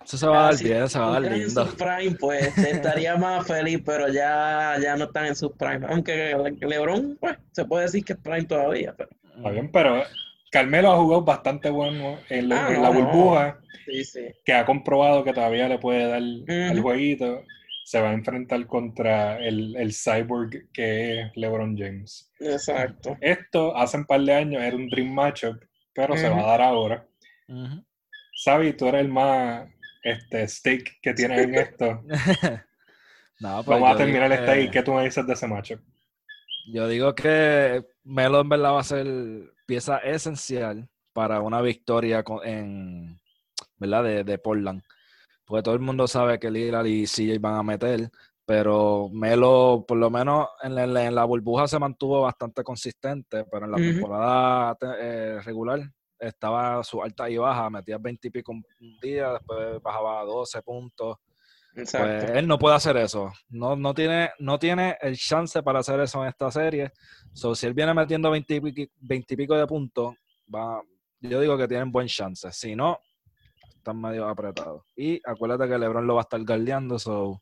Eso 0.07 0.17
se 0.17 0.25
va 0.25 0.39
a 0.39 0.43
dar 0.43 0.53
Ah, 0.53 0.57
si 0.57 0.63
bien, 0.63 0.89
se 0.89 0.99
va 0.99 1.07
a 1.17 1.19
dar 1.19 1.31
lindo. 1.33 1.61
En 1.61 1.67
su 1.69 1.75
prime, 1.75 2.15
pues 2.17 2.57
estaría 2.57 3.15
más 3.17 3.45
feliz, 3.45 3.81
pero 3.85 4.07
ya, 4.07 4.77
ya 4.81 4.95
no 4.95 5.03
están 5.05 5.25
en 5.25 5.35
su 5.35 5.51
prime. 5.55 5.85
Aunque 5.89 6.33
LeBron, 6.61 7.17
pues, 7.19 7.37
se 7.51 7.65
puede 7.65 7.83
decir 7.83 8.05
que 8.05 8.13
es 8.13 8.19
prime 8.19 8.45
todavía. 8.45 8.93
Pero, 8.97 9.09
Está 9.35 9.49
bien, 9.49 9.69
pero 9.71 10.03
Carmelo 10.49 10.93
ha 10.93 10.97
jugado 10.97 11.23
bastante 11.23 11.69
bueno 11.69 12.17
en, 12.29 12.47
la- 12.49 12.67
Ah, 12.67 12.73
en 12.73 12.81
la 12.81 12.89
no, 12.89 12.93
no. 12.99 13.05
burbuja, 13.05 13.59
sí, 13.85 14.03
sí. 14.05 14.21
que 14.45 14.53
ha 14.53 14.65
comprobado 14.65 15.25
que 15.25 15.33
todavía 15.33 15.67
le 15.67 15.77
puede 15.77 16.07
dar 16.07 16.21
Ujú. 16.71 16.81
jueguito. 16.81 17.43
Se 17.83 18.01
va 18.01 18.09
a 18.09 18.13
enfrentar 18.13 18.65
contra 18.67 19.39
el, 19.39 19.75
el 19.77 19.93
cyborg 19.93 20.71
que 20.73 21.21
es 21.21 21.31
LeBron 21.35 21.77
James. 21.77 22.31
Exacto. 22.39 23.17
Esto 23.21 23.75
hace 23.77 23.97
un 23.97 24.05
par 24.05 24.21
de 24.21 24.33
años 24.33 24.61
era 24.63 24.75
un 24.75 24.89
dream 24.89 25.09
matchup, 25.13 25.57
pero 25.93 26.15
se 26.17 26.27
va 26.29 26.39
a 26.43 26.47
dar 26.47 26.61
ahora. 26.61 27.05
Ujú. 27.49 27.83
Sabi, 28.35 28.73
tú 28.73 28.87
eres 28.87 29.01
el 29.01 29.07
más 29.09 29.67
este, 30.03 30.47
stake 30.47 30.99
que 31.01 31.13
tienes 31.15 31.39
en 31.45 31.55
esto. 31.55 32.03
No, 33.39 33.63
pues 33.63 33.79
Vamos 33.79 33.89
a 33.89 33.91
yo 33.93 33.97
terminar 33.99 34.31
digo 34.31 34.35
este 34.41 34.51
ahí. 34.51 34.65
que- 34.65 34.71
¿Qué 34.71 34.83
tú 34.83 34.93
me 34.93 35.03
dices 35.03 35.25
de 35.27 35.33
ese 35.33 35.47
matchup? 35.47 35.79
Yo 36.71 36.87
digo 36.87 37.13
que 37.13 37.85
Melo 38.03 38.41
en 38.41 38.49
verdad 38.49 38.73
va 38.73 38.79
a 38.79 38.83
ser 38.83 39.05
pieza 39.67 39.99
esencial 39.99 40.89
para 41.13 41.39
una 41.41 41.61
victoria 41.61 42.23
en, 42.43 43.19
¿verdad? 43.77 44.03
De, 44.03 44.23
de 44.23 44.37
Portland. 44.39 44.81
Porque 45.45 45.63
todo 45.63 45.75
el 45.75 45.81
mundo 45.81 46.07
sabe 46.07 46.39
que 46.39 46.49
Lillard 46.51 46.87
y 46.87 47.05
CJ 47.05 47.39
van 47.39 47.55
a 47.55 47.63
meter, 47.63 48.09
pero 48.45 49.07
Melo, 49.13 49.85
por 49.87 49.97
lo 49.97 50.09
menos 50.09 50.47
en 50.63 50.75
la, 50.75 50.83
en 51.05 51.15
la- 51.15 51.23
burbuja 51.25 51.67
se 51.67 51.79
mantuvo 51.79 52.21
bastante 52.21 52.63
consistente, 52.63 53.45
pero 53.45 53.65
en 53.65 53.71
la 53.71 53.77
Ujú. 53.77 53.91
temporada 53.91 54.75
te- 54.75 54.87
eh, 54.99 55.41
regular 55.41 55.79
estaba 56.19 56.83
su 56.83 57.01
alta 57.01 57.29
y 57.29 57.37
baja, 57.37 57.69
metía 57.69 57.97
20 57.97 58.27
y 58.27 58.31
pico 58.31 58.51
un 58.51 58.63
día, 59.01 59.33
después 59.33 59.81
bajaba 59.81 60.21
a 60.21 60.25
12 60.25 60.61
puntos. 60.61 61.17
Exacto. 61.75 62.25
Pues 62.25 62.37
él 62.37 62.47
no 62.47 62.57
puede 62.57 62.75
hacer 62.75 62.97
eso. 62.97 63.31
No, 63.49 63.75
no, 63.75 63.93
tiene, 63.93 64.31
no 64.39 64.57
tiene 64.57 64.97
el 64.99 65.15
chance 65.15 65.61
para 65.61 65.79
hacer 65.79 65.99
eso 65.99 66.23
en 66.23 66.29
esta 66.29 66.51
serie. 66.51 66.91
So, 67.33 67.53
si 67.53 67.67
él 67.67 67.73
viene 67.73 67.93
metiendo 67.93 68.31
20 68.31 68.55
y, 68.55 68.61
pico, 68.61 68.93
20 69.01 69.33
y 69.33 69.37
pico 69.37 69.55
de 69.55 69.67
puntos, 69.67 70.15
va, 70.53 70.81
yo 71.21 71.39
digo 71.39 71.57
que 71.57 71.67
tienen 71.67 71.91
buen 71.91 72.07
chance. 72.07 72.51
Si 72.51 72.75
no, 72.75 72.99
están 73.75 74.01
medio 74.01 74.27
apretados. 74.27 74.83
Y 74.95 75.21
acuérdate 75.23 75.69
que 75.69 75.77
LeBron 75.77 76.07
lo 76.07 76.15
va 76.15 76.21
a 76.21 76.23
estar 76.23 76.43
guardiando. 76.43 76.97
So, 76.97 77.39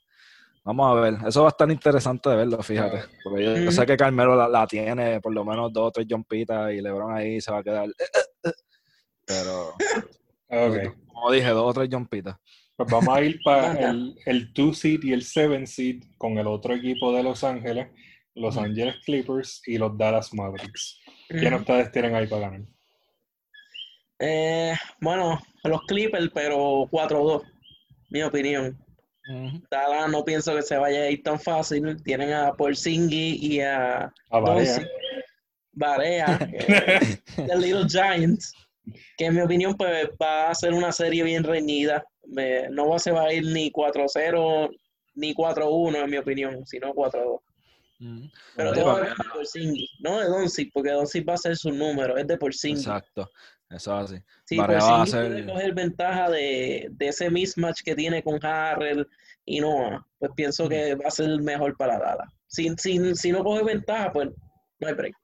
vamos 0.66 0.98
a 0.98 1.00
ver. 1.00 1.18
Eso 1.28 1.44
va 1.44 1.48
a 1.48 1.52
estar 1.52 1.72
interesante 1.72 2.30
de 2.30 2.36
verlo, 2.36 2.62
fíjate. 2.62 3.04
Porque 3.24 3.64
yo, 3.64 3.72
sé 3.72 3.86
que 3.86 3.96
Carmelo 3.96 4.36
la, 4.36 4.50
la 4.50 4.68
tiene 4.68 5.22
por 5.22 5.34
lo 5.34 5.46
menos 5.46 5.72
dos 5.72 5.88
o 5.88 5.92
tres 5.92 6.08
jumpitas 6.10 6.74
y 6.74 6.82
LeBron 6.82 7.16
ahí 7.16 7.40
se 7.40 7.52
va 7.52 7.60
a 7.60 7.64
quedar. 7.64 7.88
Pero, 9.26 9.70
Ok. 10.50 10.98
como 11.08 11.32
dije, 11.32 11.50
dos 11.50 11.70
o 11.70 11.74
tres 11.74 11.90
jumpitas. 11.92 12.36
Pues 12.76 12.90
vamos 12.90 13.16
a 13.16 13.22
ir 13.22 13.42
para 13.42 13.74
el, 13.90 14.16
el 14.26 14.54
2 14.54 14.78
seed 14.78 15.04
y 15.04 15.14
el 15.14 15.24
7 15.24 15.66
seed 15.66 16.04
con 16.18 16.38
el 16.38 16.48
otro 16.48 16.74
equipo 16.74 17.14
de 17.14 17.24
Los 17.24 17.44
Ángeles, 17.44 17.88
Los 18.34 18.58
Ujú. 18.58 18.66
Angeles 18.66 18.96
Clippers 19.06 19.62
y 19.66 19.78
los 19.78 19.98
Dallas 19.98 20.34
Mavericks. 20.34 21.00
¿Quién 21.30 21.54
ustedes 21.54 21.92
tienen 21.92 22.16
ahí 22.16 22.28
para 22.28 22.50
ganar? 22.50 22.68
Eh, 24.20 24.74
bueno, 25.02 25.42
los 25.64 25.82
Clippers, 25.84 26.30
pero 26.34 26.88
4-2, 26.90 27.44
mi 28.10 28.24
opinión. 28.24 28.78
No 30.10 30.24
pienso 30.24 30.56
que 30.56 30.62
se 30.62 30.78
vaya 30.78 31.02
a 31.02 31.10
ir 31.10 31.24
tan 31.24 31.40
fácil. 31.40 32.02
Tienen 32.04 32.34
a 32.34 32.54
Porzingis 32.54 33.42
y 33.42 33.62
a 33.62 34.12
A 34.30 34.40
Barea. 35.74 36.38
The 37.36 37.58
Little 37.58 37.88
Giants, 37.90 38.54
que 39.18 39.26
en 39.26 39.36
mi 39.36 39.42
opinión 39.42 39.76
pues 39.76 40.10
va 40.22 40.50
a 40.50 40.56
ser 40.56 40.74
una 40.74 40.92
serie 40.92 41.24
bien 41.24 41.44
reñida. 41.44 42.04
Me- 42.28 42.70
no 42.70 42.88
va- 42.90 43.00
se 43.00 43.12
va 43.12 43.24
a 43.24 43.34
ir 43.34 43.44
ni 43.46 43.72
4-0 43.72 44.70
ni 45.16 45.34
4-1 45.34 46.04
en 46.04 46.10
mi 46.10 46.18
opinión, 46.18 46.66
sino 46.66 46.94
4-2. 46.94 47.40
Mm. 48.00 48.26
Pero 48.58 48.74
todo 48.74 48.96
papi. 48.96 49.08
es 49.08 49.18
de 49.18 49.24
Porzingis, 49.34 49.90
no 50.00 50.20
de 50.20 50.26
Doncic, 50.28 50.72
porque 50.74 50.92
Doncic 50.92 51.28
va 51.30 51.34
a 51.36 51.38
ser 51.38 51.56
su 51.56 51.72
número, 51.72 52.18
es 52.18 52.28
de 52.28 52.38
Porzingis. 52.38 52.86
Exacto, 52.86 53.30
eso 53.70 54.00
es 54.00 54.12
así. 54.12 54.24
Sí, 54.46 54.58
Varea 54.58 54.80
va 54.80 55.02
a 55.02 55.06
ser- 55.06 55.28
puede 55.32 55.46
coger 55.46 55.74
ventaja 55.74 56.30
de, 56.30 56.88
de 56.92 57.08
ese 57.08 57.30
mismatch 57.30 57.82
que 57.84 57.96
tiene 57.96 58.22
con 58.24 58.44
Harrell 58.46 59.08
y 59.46 59.60
Noah. 59.60 60.06
Pues 60.20 60.32
pienso 60.36 60.68
que 60.70 60.96
va 60.96 61.08
a 61.08 61.12
ser 61.12 61.42
mejor 61.42 61.76
para 61.78 61.98
Dallas. 62.00 62.28
Si, 62.48 62.70
si, 62.78 63.16
si 63.16 63.32
no 63.32 63.44
coge 63.44 63.64
ventaja, 63.64 64.12
pues 64.12 64.30
no 64.80 64.88
hay 64.88 64.94
break. 64.94 65.16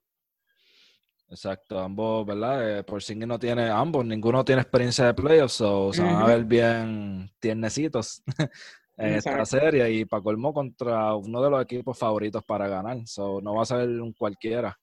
Exacto, 1.29 1.79
ambos, 1.79 2.25
¿verdad? 2.25 2.79
Eh, 2.79 2.83
Porzingis 2.83 3.25
no 3.27 3.39
tiene, 3.39 3.69
ambos, 3.69 4.05
ninguno 4.05 4.43
tiene 4.43 4.61
experiencia 4.63 5.05
de 5.05 5.13
playoffs, 5.13 5.53
so 5.53 5.93
se 5.93 6.01
van 6.03 6.17
a 6.17 6.25
ver 6.25 6.43
bien 6.43 7.31
tiernecitos 7.39 8.21
en 8.97 9.13
esta 9.13 9.45
serie 9.45 9.89
y 9.91 10.03
para 10.03 10.21
colmo 10.21 10.53
contra 10.53 11.15
uno 11.15 11.41
de 11.41 11.49
los 11.49 11.63
equipos 11.63 11.97
favoritos 11.97 12.43
para 12.43 12.67
ganar, 12.67 12.97
so 13.07 13.39
no 13.39 13.55
va 13.55 13.61
a 13.61 13.65
ser 13.65 13.87
un 13.87 14.11
cualquiera. 14.11 14.77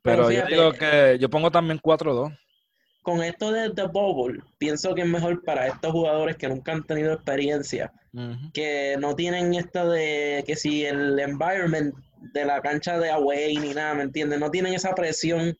Pero 0.00 0.28
Pero 0.28 0.30
yo 0.30 0.46
digo 0.46 0.72
que 0.72 1.18
yo 1.20 1.28
pongo 1.28 1.50
también 1.50 1.78
4-2. 1.78 2.34
Con 3.02 3.22
esto 3.22 3.50
de 3.50 3.70
The 3.70 3.84
Bubble, 3.84 4.42
pienso 4.58 4.94
que 4.94 5.02
es 5.02 5.08
mejor 5.08 5.42
para 5.42 5.66
estos 5.66 5.92
jugadores 5.92 6.36
que 6.36 6.48
nunca 6.48 6.72
han 6.72 6.84
tenido 6.84 7.14
experiencia, 7.14 7.92
que 8.52 8.96
no 8.98 9.16
tienen 9.16 9.54
esto 9.54 9.88
de 9.88 10.44
que 10.46 10.54
si 10.54 10.84
el 10.84 11.18
environment 11.18 11.94
de 12.34 12.44
la 12.44 12.60
cancha 12.60 12.98
de 12.98 13.10
away 13.10 13.56
ni 13.56 13.72
nada, 13.72 13.94
¿me 13.94 14.02
entiendes? 14.02 14.38
No 14.38 14.50
tienen 14.50 14.74
esa 14.74 14.94
presión, 14.94 15.56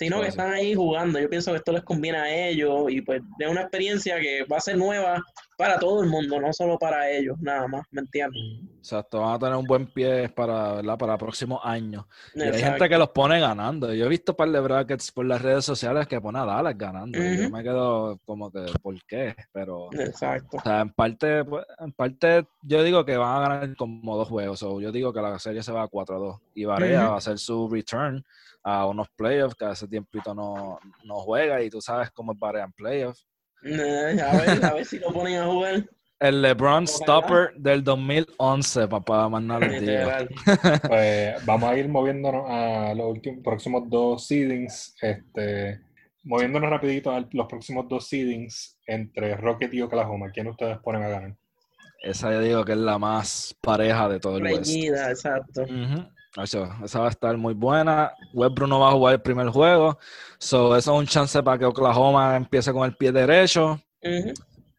sino 0.00 0.16
Sí, 0.16 0.22
que 0.22 0.28
están 0.28 0.50
ahí 0.50 0.74
jugando. 0.74 1.20
Yo 1.20 1.28
pienso 1.28 1.50
que 1.50 1.58
esto 1.58 1.72
les 1.72 1.82
conviene 1.82 2.16
a 2.16 2.48
ellos 2.48 2.90
y 2.90 3.02
pues 3.02 3.20
es 3.38 3.48
una 3.50 3.60
experiencia 3.60 4.18
que 4.18 4.44
va 4.50 4.56
a 4.56 4.60
ser 4.60 4.78
nueva 4.78 5.22
para 5.58 5.78
todo 5.78 6.02
el 6.02 6.08
mundo, 6.08 6.40
no 6.40 6.54
solo 6.54 6.78
para 6.78 7.10
ellos, 7.10 7.36
nada 7.38 7.68
más, 7.68 7.82
¿me 7.90 8.00
entiendes? 8.00 8.40
Exacto, 8.78 9.20
van 9.20 9.34
a 9.34 9.38
tener 9.38 9.56
un 9.56 9.66
buen 9.66 9.92
pie 9.92 10.30
para, 10.30 10.76
¿verdad? 10.76 10.96
para 10.96 11.18
próximos 11.18 11.60
años. 11.62 12.06
Y 12.34 12.40
hay 12.40 12.62
gente 12.62 12.88
que 12.88 12.96
los 12.96 13.10
pone 13.10 13.38
ganando. 13.38 13.92
Yo 13.92 14.06
he 14.06 14.08
visto 14.08 14.32
un 14.32 14.36
par 14.36 14.48
de 14.48 14.58
brackets 14.58 15.12
por 15.12 15.26
las 15.26 15.42
redes 15.42 15.66
sociales 15.66 16.06
que 16.06 16.18
pone 16.18 16.38
a 16.38 16.46
Dallas 16.46 16.78
ganando. 16.78 17.18
y 17.22 17.42
yo 17.42 17.50
me 17.50 17.62
quedo 17.62 18.18
como 18.24 18.50
que, 18.50 18.64
¿por 18.80 18.94
qué? 19.04 19.36
Pero, 19.52 19.90
Exacto. 19.92 20.56
o 20.56 20.60
sea, 20.62 20.80
en 20.80 20.94
parte, 20.94 21.44
pues, 21.44 21.66
en 21.78 21.92
parte 21.92 22.46
yo 22.62 22.82
digo 22.82 23.04
que 23.04 23.18
van 23.18 23.36
a 23.36 23.48
ganar 23.48 23.76
como 23.76 24.16
dos 24.16 24.28
juegos. 24.28 24.62
O 24.62 24.80
yo 24.80 24.90
digo 24.90 25.12
que 25.12 25.20
la 25.20 25.38
serie 25.38 25.62
se 25.62 25.72
va 25.72 25.82
a 25.82 25.88
4-2. 25.88 26.40
Y 26.54 26.64
Varea 26.64 27.08
va 27.08 27.14
a 27.16 27.18
hacer 27.18 27.38
su 27.38 27.68
return 27.68 28.24
a 28.62 28.86
unos 28.86 29.08
playoffs 29.16 29.54
que 29.54 29.64
hace 29.64 29.88
tiempito 29.88 30.34
no, 30.34 30.78
no 31.04 31.14
juega. 31.16 31.62
Y 31.62 31.70
tú 31.70 31.80
sabes 31.80 32.10
cómo 32.10 32.32
es 32.32 32.38
Varea 32.38 32.64
en 32.64 32.72
playoffs. 32.72 33.26
Eh, 33.62 34.20
a 34.20 34.36
ver, 34.36 34.64
a 34.64 34.74
ver 34.74 34.84
si 34.84 34.98
lo 34.98 35.12
ponen 35.12 35.38
a 35.38 35.46
jugar. 35.46 35.84
El 36.20 36.42
LeBron. 36.42 36.86
Stopper 36.86 37.54
del 37.56 37.82
2011, 37.82 38.88
papá, 38.88 39.26
más 39.30 39.42
nada. 39.42 39.66
Pues 40.86 41.46
vamos 41.46 41.70
a 41.70 41.78
ir 41.78 41.88
moviéndonos 41.88 42.44
a 42.46 42.92
los 42.94 43.06
últimos 43.06 43.42
próximos 43.42 43.88
dos 43.88 44.26
seedings. 44.26 44.94
Este, 45.00 45.80
moviéndonos 46.24 46.68
rapidito 46.68 47.10
a 47.10 47.26
los 47.32 47.46
próximos 47.46 47.88
dos 47.88 48.06
seedings 48.06 48.78
entre 48.86 49.34
Rocket 49.34 49.72
y 49.72 49.80
Oklahoma. 49.80 50.30
¿Quién 50.30 50.48
ustedes 50.48 50.76
ponen 50.80 51.04
a 51.04 51.08
ganar? 51.08 51.36
Esa 52.02 52.32
yo 52.32 52.40
digo 52.40 52.64
que 52.66 52.72
es 52.72 52.78
la 52.78 52.98
más 52.98 53.56
pareja 53.62 54.08
de 54.10 54.20
todo 54.20 54.36
el 54.36 54.44
West. 54.44 54.66
Reñida, 54.66 55.10
exacto. 55.10 55.62
Ujú. 55.62 56.06
Ocho, 56.36 56.68
esa 56.84 57.00
va 57.00 57.06
a 57.06 57.10
estar 57.10 57.36
muy 57.36 57.54
buena. 57.54 58.12
Westbrook 58.32 58.68
no 58.68 58.80
va 58.80 58.90
a 58.90 58.92
jugar 58.92 59.14
el 59.14 59.22
primer 59.22 59.48
juego. 59.48 59.98
So, 60.38 60.76
eso 60.76 60.92
es 60.92 60.98
un 61.00 61.06
chance 61.06 61.42
para 61.42 61.58
que 61.58 61.64
Oklahoma 61.64 62.36
empiece 62.36 62.72
con 62.72 62.84
el 62.84 62.96
pie 62.96 63.10
derecho. 63.10 63.80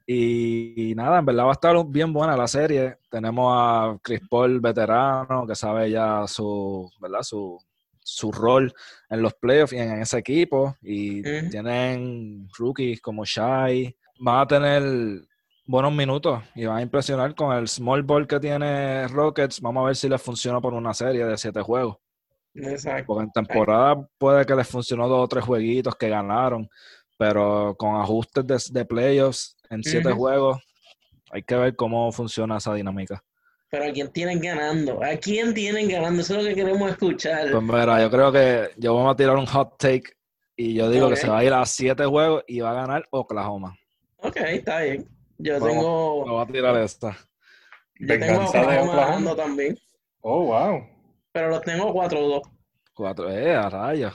Y, 0.08 0.92
y 0.92 0.96
nada, 0.96 1.20
en 1.20 1.26
verdad 1.26 1.46
va 1.46 1.50
a 1.50 1.54
estar 1.54 1.86
bien 1.86 2.14
buena 2.14 2.38
la 2.38 2.48
serie. 2.48 2.98
Tenemos 3.10 3.54
a 3.54 3.98
Chris 4.02 4.22
Paul, 4.30 4.62
veterano, 4.62 5.46
que 5.46 5.56
sabe 5.56 5.92
ya 5.92 6.26
su, 6.26 6.90
¿verdad? 7.00 7.22
su, 7.22 7.58
su 8.00 8.32
rol 8.32 8.74
en 9.10 9.22
los 9.22 9.34
playoffs 9.34 9.74
y 9.74 9.78
en 9.78 10.02
ese 10.02 10.20
equipo. 10.20 10.76
Y 10.82 11.22
tienen 11.50 12.48
rookies 12.58 13.02
como 13.02 13.26
Shai. 13.26 13.96
Van 14.20 14.40
a 14.40 14.48
tener 14.48 15.22
buenos 15.66 15.94
minutos 15.94 16.44
y 16.56 16.66
van 16.66 16.78
a 16.78 16.82
impresionar 16.82 17.36
con 17.36 17.56
el 17.56 17.68
small 17.68 18.04
ball 18.04 18.28
que 18.28 18.40
tiene 18.40 19.08
Rockets. 19.08 19.62
Vamos 19.62 19.84
a 19.84 19.86
ver 19.88 19.96
si 19.96 20.10
les 20.10 20.22
funciona 20.22 20.60
por 20.60 20.74
una 20.74 20.94
serie 20.94 21.26
de 21.26 21.38
siete 21.38 21.62
juegos. 21.62 21.98
Exacto. 22.54 23.06
Porque 23.08 23.24
en 23.24 23.32
temporada 23.32 24.08
puede 24.18 24.46
que 24.46 24.56
les 24.56 24.68
funcionó 24.68 25.08
dos 25.08 25.24
o 25.24 25.28
tres 25.28 25.46
jueguitos 25.46 25.96
que 25.96 26.10
ganaron, 26.10 26.70
pero 27.18 27.76
con 27.78 27.96
ajustes 28.02 28.46
de, 28.46 28.80
de 28.80 28.86
playoffs 28.86 29.56
en 29.70 29.84
siete 29.84 30.12
juegos, 30.12 30.62
hay 31.32 31.44
que 31.44 31.56
ver 31.56 31.76
cómo 31.76 32.12
funciona 32.12 32.58
esa 32.58 32.74
dinámica. 32.74 33.24
Pero 33.70 33.86
a 33.86 33.92
quién 33.94 34.12
tienen 34.12 34.42
ganando, 34.42 35.02
a 35.02 35.16
quién 35.16 35.54
tienen 35.54 35.88
ganando, 35.88 36.22
eso 36.22 36.36
es 36.36 36.44
lo 36.44 36.50
que 36.50 36.56
queremos 36.56 36.92
escuchar. 36.92 37.50
Pues 37.52 37.64
mira, 37.64 38.02
yo 38.02 38.12
creo 38.12 38.30
que 38.30 38.72
yo 38.76 38.94
voy 38.94 39.10
a 39.10 39.16
tirar 39.16 39.38
un 39.38 39.46
hot 39.46 39.78
take 39.78 40.12
y 40.58 40.74
yo 40.74 40.90
digo 40.90 41.08
que 41.10 41.16
se 41.16 41.30
va 41.30 41.40
a 41.40 41.44
ir 41.46 41.54
a 41.54 41.66
siete 41.66 42.06
juegos 42.06 42.44
y 42.48 42.60
va 42.60 42.72
a 42.72 42.74
ganar 42.74 43.08
Oklahoma. 43.12 43.78
Ok, 44.18 44.36
está 44.36 44.82
bien. 44.82 45.08
Yo 45.44 45.54
Vamos, 45.60 45.70
tengo, 45.70 46.24
Lo 46.28 46.34
voy 46.34 46.44
a 46.44 46.46
tirar 46.48 46.78
esta. 46.78 47.18
yo 48.00 48.08
tengo 48.20 48.24
a 48.26 48.28
Venganza 48.28 48.58
de 48.60 48.66
Oklahoma 48.66 48.96
ganando 48.96 49.36
también, 49.36 49.78
Oh, 50.22 50.46
wow. 50.46 50.84
pero 51.32 51.50
los 51.50 51.62
tengo 51.62 51.94
4-2. 51.94 52.42
Cuatro, 52.94 53.30
eh, 53.32 53.56
a 53.56 53.70
rayos. 53.70 54.14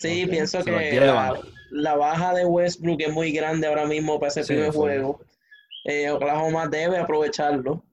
Sí, 0.00 0.26
pienso 0.26 0.62
se 0.62 0.70
que 0.70 1.00
la, 1.00 1.40
la 1.70 1.96
baja 1.96 2.34
de 2.34 2.44
Westbrook 2.44 3.00
es 3.00 3.12
muy 3.12 3.30
grande 3.32 3.66
ahora 3.68 3.86
mismo 3.86 4.18
para 4.18 4.28
ese 4.30 4.42
Sí, 4.42 4.54
primer 4.54 4.72
juego. 4.72 5.20
Eh, 5.84 6.10
Oklahoma 6.10 6.66
debe 6.66 6.98
aprovecharlo. 6.98 7.84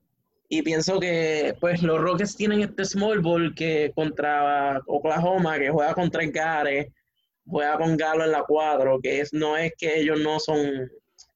Y 0.49 0.63
pienso 0.63 0.99
que 0.99 1.55
pues 1.61 1.81
los 1.81 2.01
Rockets 2.01 2.35
tienen 2.35 2.61
este 2.61 2.83
small 2.85 3.19
ball 3.19 3.53
que 3.55 3.91
contra 3.95 4.81
Oklahoma, 4.87 5.57
que 5.59 5.69
juega 5.69 5.93
con 5.93 6.09
tres 6.11 6.31
gares, 6.33 6.87
juega 7.45 7.77
con 7.77 7.95
Galo 7.95 8.25
en 8.25 8.31
la 8.31 8.43
cuadro, 8.43 8.99
que 9.01 9.21
es, 9.21 9.31
no 9.33 9.55
es 9.55 9.73
que 9.77 9.99
ellos 9.99 10.19
no 10.19 10.39
son, 10.39 10.91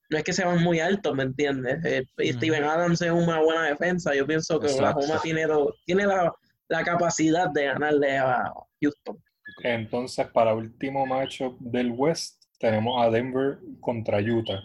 no 0.10 0.18
es 0.18 0.24
que 0.24 0.34
se 0.34 0.46
van 0.46 0.62
muy 0.62 0.80
altos, 0.80 1.16
¿me 1.16 1.24
entiendes? 1.24 1.84
Eh. 1.84 2.06
Steven 2.34 2.64
Adams 2.64 3.02
es 3.02 3.12
una 3.12 3.42
buena 3.42 3.64
defensa. 3.64 4.14
Yo 4.16 4.26
pienso 4.26 4.60
que 4.60 4.68
Exacto. 4.68 5.00
Oklahoma 5.00 5.22
tiene, 5.22 5.48
tiene 5.86 6.06
la, 6.06 6.34
la 6.68 6.84
capacidad 6.84 7.50
de 7.50 7.66
ganarle 7.66 8.18
a 8.18 8.52
Houston. 8.82 9.18
Entonces, 9.64 10.28
para 10.28 10.54
último 10.54 11.06
matchup 11.06 11.58
del 11.60 11.92
West, 11.92 12.44
tenemos 12.60 13.02
a 13.02 13.10
Denver 13.10 13.60
contra 13.80 14.20
Utah. 14.20 14.62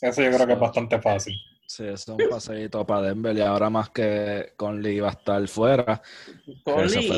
Eso 0.00 0.22
yo 0.22 0.30
creo 0.30 0.46
que 0.46 0.52
es 0.52 0.60
bastante 0.60 1.00
fácil. 1.00 1.34
Sí, 1.66 1.84
eso 1.84 2.16
es 2.16 2.24
un 2.24 2.30
paseíto 2.30 2.86
para 2.86 3.08
Denver 3.08 3.36
y 3.36 3.42
ahora 3.42 3.68
más 3.68 3.90
que 3.90 4.54
Conley 4.56 5.00
va 5.00 5.08
a 5.08 5.12
estar 5.12 5.46
fuera. 5.48 6.00
Conley 6.64 7.10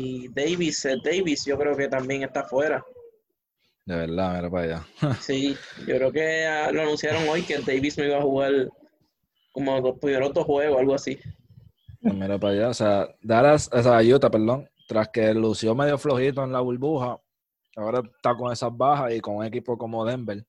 y 0.00 0.28
Davis, 0.28 0.80
Seth 0.80 1.04
Davis, 1.04 1.44
yo 1.44 1.56
creo 1.56 1.76
que 1.76 1.86
también 1.86 2.24
está 2.24 2.42
fuera. 2.42 2.84
De 3.84 3.96
verdad, 3.96 4.36
mira 4.36 4.50
para 4.50 4.64
allá. 4.64 4.86
Sí, 5.20 5.56
yo 5.86 5.96
creo 5.96 6.12
que 6.12 6.46
ah, 6.46 6.70
lo 6.70 6.82
anunciaron 6.82 7.28
hoy 7.28 7.42
que 7.42 7.58
Davis 7.58 7.98
no 7.98 8.04
iba 8.04 8.18
a 8.18 8.22
jugar 8.22 8.68
como 9.52 9.78
los 9.80 9.98
primeros 9.98 10.32
dos 10.32 10.44
juegos, 10.44 10.78
algo 10.78 10.94
así. 10.94 11.18
Pues 12.00 12.14
Mira 12.14 12.38
para 12.38 12.52
allá, 12.54 12.68
o 12.68 12.74
sea, 12.74 13.08
Dallas, 13.22 13.68
o 13.72 13.82
sea, 13.82 14.00
Utah, 14.00 14.30
perdón, 14.30 14.68
tras 14.88 15.08
que 15.08 15.32
lució 15.34 15.74
medio 15.74 15.98
flojito 15.98 16.42
en 16.42 16.52
la 16.52 16.60
burbuja, 16.60 17.20
ahora 17.76 18.00
está 18.00 18.34
con 18.34 18.52
esas 18.52 18.76
bajas 18.76 19.12
y 19.14 19.20
con 19.20 19.36
un 19.36 19.44
equipo 19.44 19.76
como 19.76 20.04
Denver, 20.04 20.44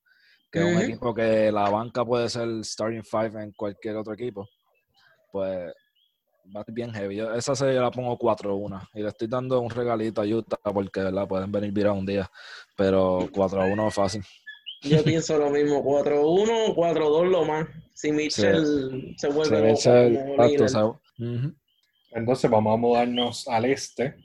que 0.51 0.59
es 0.59 0.65
un 0.65 0.81
equipo 0.81 1.13
que 1.13 1.51
la 1.51 1.69
banca 1.69 2.05
puede 2.05 2.29
ser 2.29 2.63
starting 2.63 3.03
five 3.03 3.43
en 3.43 3.51
cualquier 3.53 3.97
otro 3.97 4.13
equipo, 4.13 4.47
pues 5.31 5.73
va 6.55 6.63
bien 6.67 6.93
heavy. 6.93 7.17
Yo, 7.17 7.33
esa 7.33 7.55
serie 7.55 7.75
yo 7.75 7.81
la 7.81 7.91
pongo 7.91 8.17
4-1 8.17 8.89
y 8.93 9.01
le 9.01 9.09
estoy 9.09 9.27
dando 9.27 9.59
un 9.59 9.69
regalito 9.69 10.21
a 10.21 10.25
Utah 10.25 10.57
porque, 10.73 11.01
¿verdad? 11.01 11.27
Pueden 11.27 11.51
venir 11.51 11.71
virar 11.71 11.93
un 11.93 12.05
día, 12.05 12.29
pero 12.75 13.19
4-1 13.31 13.87
es 13.87 13.93
fácil. 13.93 14.23
Yo 14.81 15.03
pienso 15.03 15.37
lo 15.37 15.49
mismo, 15.49 15.83
4-1, 15.83 16.75
4-2 16.75 17.29
lo 17.29 17.45
más. 17.45 17.67
Si 17.93 18.11
Mitchell 18.11 19.15
se 19.17 19.29
vuelve 19.29 19.75
Se 19.77 20.09
loco 20.09 20.63
o 20.63 20.67
sea, 20.67 20.85
ujú. 20.85 21.55
Entonces, 22.11 22.51
vamos 22.51 22.73
a 22.73 22.77
mudarnos 22.77 23.47
al 23.47 23.65
este, 23.65 24.15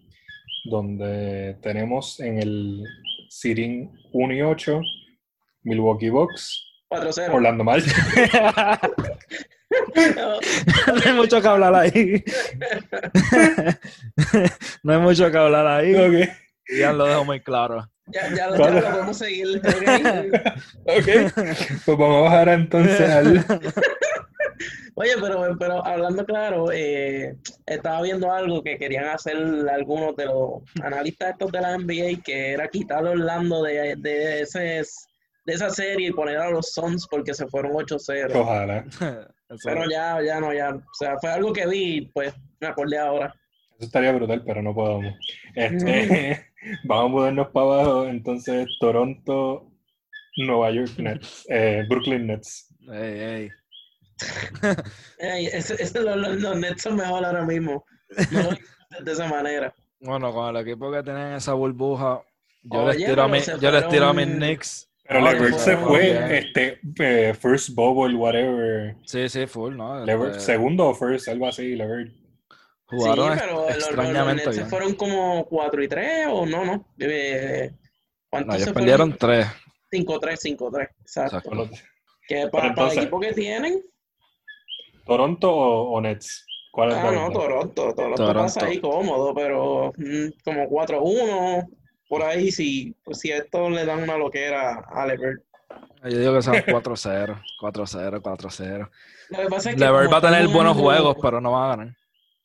donde 0.64 1.56
tenemos 1.62 2.20
en 2.20 2.38
el 2.38 2.84
seeding 3.28 3.90
1 4.12 4.34
y 4.34 4.42
8 4.42 4.80
Milwaukee 5.62 6.10
Bucks, 6.10 6.64
4-0. 6.90 7.34
Orlando 7.34 7.64
Magic. 7.64 7.94
no 10.87 11.00
hay 11.04 11.12
mucho 11.12 11.40
que 11.40 11.48
hablar 11.48 11.75
ahí. 11.75 12.25
no 14.82 14.92
hay 14.92 14.98
mucho 14.98 15.30
que 15.30 15.38
hablar 15.38 15.66
ahí. 15.66 15.94
Ok, 15.94 16.28
Ya 16.78 16.92
lo 16.92 17.06
dejo 17.06 17.25
muy 17.25 17.40
claro. 17.40 17.90
ya, 18.06 18.28
ya, 18.30 18.37
ya 18.37 18.50
lo 18.50 18.80
podemos 18.90 19.18
seguir. 19.18 19.60
ok. 20.84 21.32
Pues 21.84 21.98
vamos 21.98 22.18
a 22.18 22.20
bajar 22.22 22.48
entonces 22.48 23.00
al... 23.00 23.44
Oye, 24.94 25.12
pero, 25.20 25.56
pero 25.60 25.87
hablando 25.87 26.26
claro, 26.26 26.72
eh, 26.72 27.37
estaba 27.66 28.02
viendo 28.02 28.32
algo 28.32 28.64
que 28.64 28.76
querían 28.78 29.04
hacer 29.04 29.37
algunos 29.72 30.16
de 30.16 30.26
los 30.26 30.62
analistas 30.82 31.30
estos 31.30 31.52
de 31.52 31.60
la 31.60 31.78
NBA, 31.78 32.20
que 32.25 32.52
era 32.54 32.66
quitar 32.66 33.06
a 33.06 33.10
Orlando 33.10 33.62
de, 33.62 33.94
de, 33.96 34.40
ese, 34.40 34.82
de 35.49 35.55
esa 35.55 35.71
serie 35.71 36.09
y 36.09 36.12
poner 36.12 36.37
a 36.37 36.50
los 36.50 36.73
Suns 36.75 37.07
porque 37.11 37.33
se 37.33 37.47
fueron 37.49 37.73
8-0. 37.73 38.35
Ojalá. 38.35 38.85
Pero 39.64 39.88
ya, 39.90 40.21
ya 40.23 40.40
no, 40.40 40.52
ya. 40.52 40.75
O 40.75 40.83
sea, 40.99 41.17
fue 41.19 41.31
algo 41.31 41.55
que 41.55 41.67
vi 41.67 41.97
y 41.97 42.00
pues 42.02 42.35
me 42.61 42.67
acordé 42.69 42.99
ahora. 42.99 43.35
Eso 43.78 43.87
estaría 43.87 44.12
brutal, 44.12 44.43
pero 44.45 44.61
no 44.61 44.75
podemos. 44.75 45.14
Este, 45.55 46.47
vamos 46.85 47.05
a 47.07 47.09
movernos 47.14 47.49
para 47.49 47.64
abajo. 47.67 48.07
Entonces, 48.09 48.67
Toronto, 48.78 49.71
Nueva 50.37 50.71
York 50.73 50.99
Nets, 50.99 51.47
eh, 51.49 51.85
Brooklyn 51.88 52.26
Nets. 52.26 52.69
Ey, 52.93 53.21
ey. 53.21 53.50
Ey, 55.19 55.47
ese- 55.47 55.83
ese- 55.83 56.02
los, 56.02 56.17
los- 56.17 56.40
los 56.40 56.57
Nets 56.59 56.83
son 56.83 56.97
mejor 56.97 57.25
ahora 57.25 57.45
mismo. 57.47 57.85
No 58.33 58.50
de 59.02 59.12
esa 59.12 59.28
manera. 59.28 59.73
Bueno, 60.00 60.31
con 60.33 60.55
el 60.55 60.62
equipo 60.67 60.90
que 60.93 61.02
tienen 61.02 61.33
esa 61.35 61.55
burbuja, 61.55 62.21
yo 62.62 62.83
Oye, 62.85 62.99
les 62.99 63.07
tiro 63.09 63.23
a 63.23 63.28
mi, 63.28 63.38
yo 63.40 63.71
les 63.71 63.88
tiro 63.88 64.07
a 64.09 64.12
mis 64.12 64.26
Knicks. 64.26 64.88
Pero 65.09 65.21
Levert 65.23 65.50
no, 65.53 65.59
se 65.59 65.73
no, 65.75 65.87
fue, 65.88 66.00
bien. 66.03 66.23
este, 66.33 66.81
eh, 67.00 67.35
first 67.35 67.71
bubble, 67.75 68.15
whatever. 68.15 68.95
Sí, 69.07 69.29
sí, 69.29 69.47
full, 69.47 69.75
¿no? 69.75 70.05
Levert, 70.05 70.33
Este, 70.37 70.53
segundo 70.53 70.88
o 70.88 70.95
first, 70.95 71.29
algo 71.29 71.47
así, 71.49 71.75
Levert. 71.75 72.12
jugaron 72.85 73.33
sí, 73.33 73.41
pero 73.41 73.53
los- 73.55 73.67
los, 73.67 73.77
los 73.77 73.87
extrañamente 73.88 74.45
Nets 74.45 74.55
se 74.57 74.61
bien. 74.62 74.71
fueron 74.71 74.95
como 74.95 75.47
4 75.47 75.83
y 75.83 75.88
3 75.88 76.27
o 76.31 76.45
no, 76.47 76.65
no. 76.65 76.87
Eh, 76.99 77.71
No, 77.73 77.79
¿Cuántos 78.31 78.55
ellos 78.57 78.69
se 78.69 78.75
perdieron 78.75 79.17
tres. 79.17 79.47
5-3, 79.91 80.38
5-3. 80.38 80.88
Exacto. 81.00 81.37
Exacto. 81.38 81.71
Que 82.29 82.37
para, 82.37 82.50
Pero 82.50 82.50
para 82.50 82.69
entonces- 82.69 82.97
el 82.99 83.03
equipo 83.05 83.21
que 83.21 83.33
tienen, 83.33 83.83
¿Toronto 85.07 85.50
o, 85.50 85.93
o 85.93 86.00
Nets? 86.03 86.45
¿Cuál 86.71 86.91
es 86.91 86.97
ah, 86.99 87.11
no? 87.11 87.31
Toronto. 87.33 87.41
Toronto, 87.95 87.95
Toronto. 87.95 88.35
pasa 88.35 88.67
ahí 88.67 88.79
cómodo, 88.79 89.35
pero 89.35 89.93
mm, 89.97 90.29
como 90.45 90.69
4-1, 90.69 91.67
por 92.09 92.23
ahí, 92.23 92.50
si, 92.50 92.95
pues, 93.05 93.19
si 93.21 93.31
a 93.33 93.38
esto 93.38 93.69
le 93.71 93.85
dan 93.85 94.03
una 94.03 94.17
loquera 94.17 94.85
a 94.91 95.07
Levert. 95.07 95.43
Yo 96.05 96.19
digo 96.19 96.35
que 96.35 96.43
son 96.43 96.55
4-0, 96.55 97.43
4-0, 97.61 98.21
4-0. 98.23 98.91
Lo 99.31 99.38
que 99.38 99.47
pasa 99.49 99.71
es 99.71 99.77
que. 99.77 99.81
Levert 99.85 100.12
va 100.12 100.17
a 100.19 100.21
tener 100.23 100.49
buenos 100.49 100.77
juegos, 100.77 101.17
pero 101.21 101.41
no 101.41 101.53
va 101.53 101.67
a 101.67 101.77
ganar. 101.77 101.95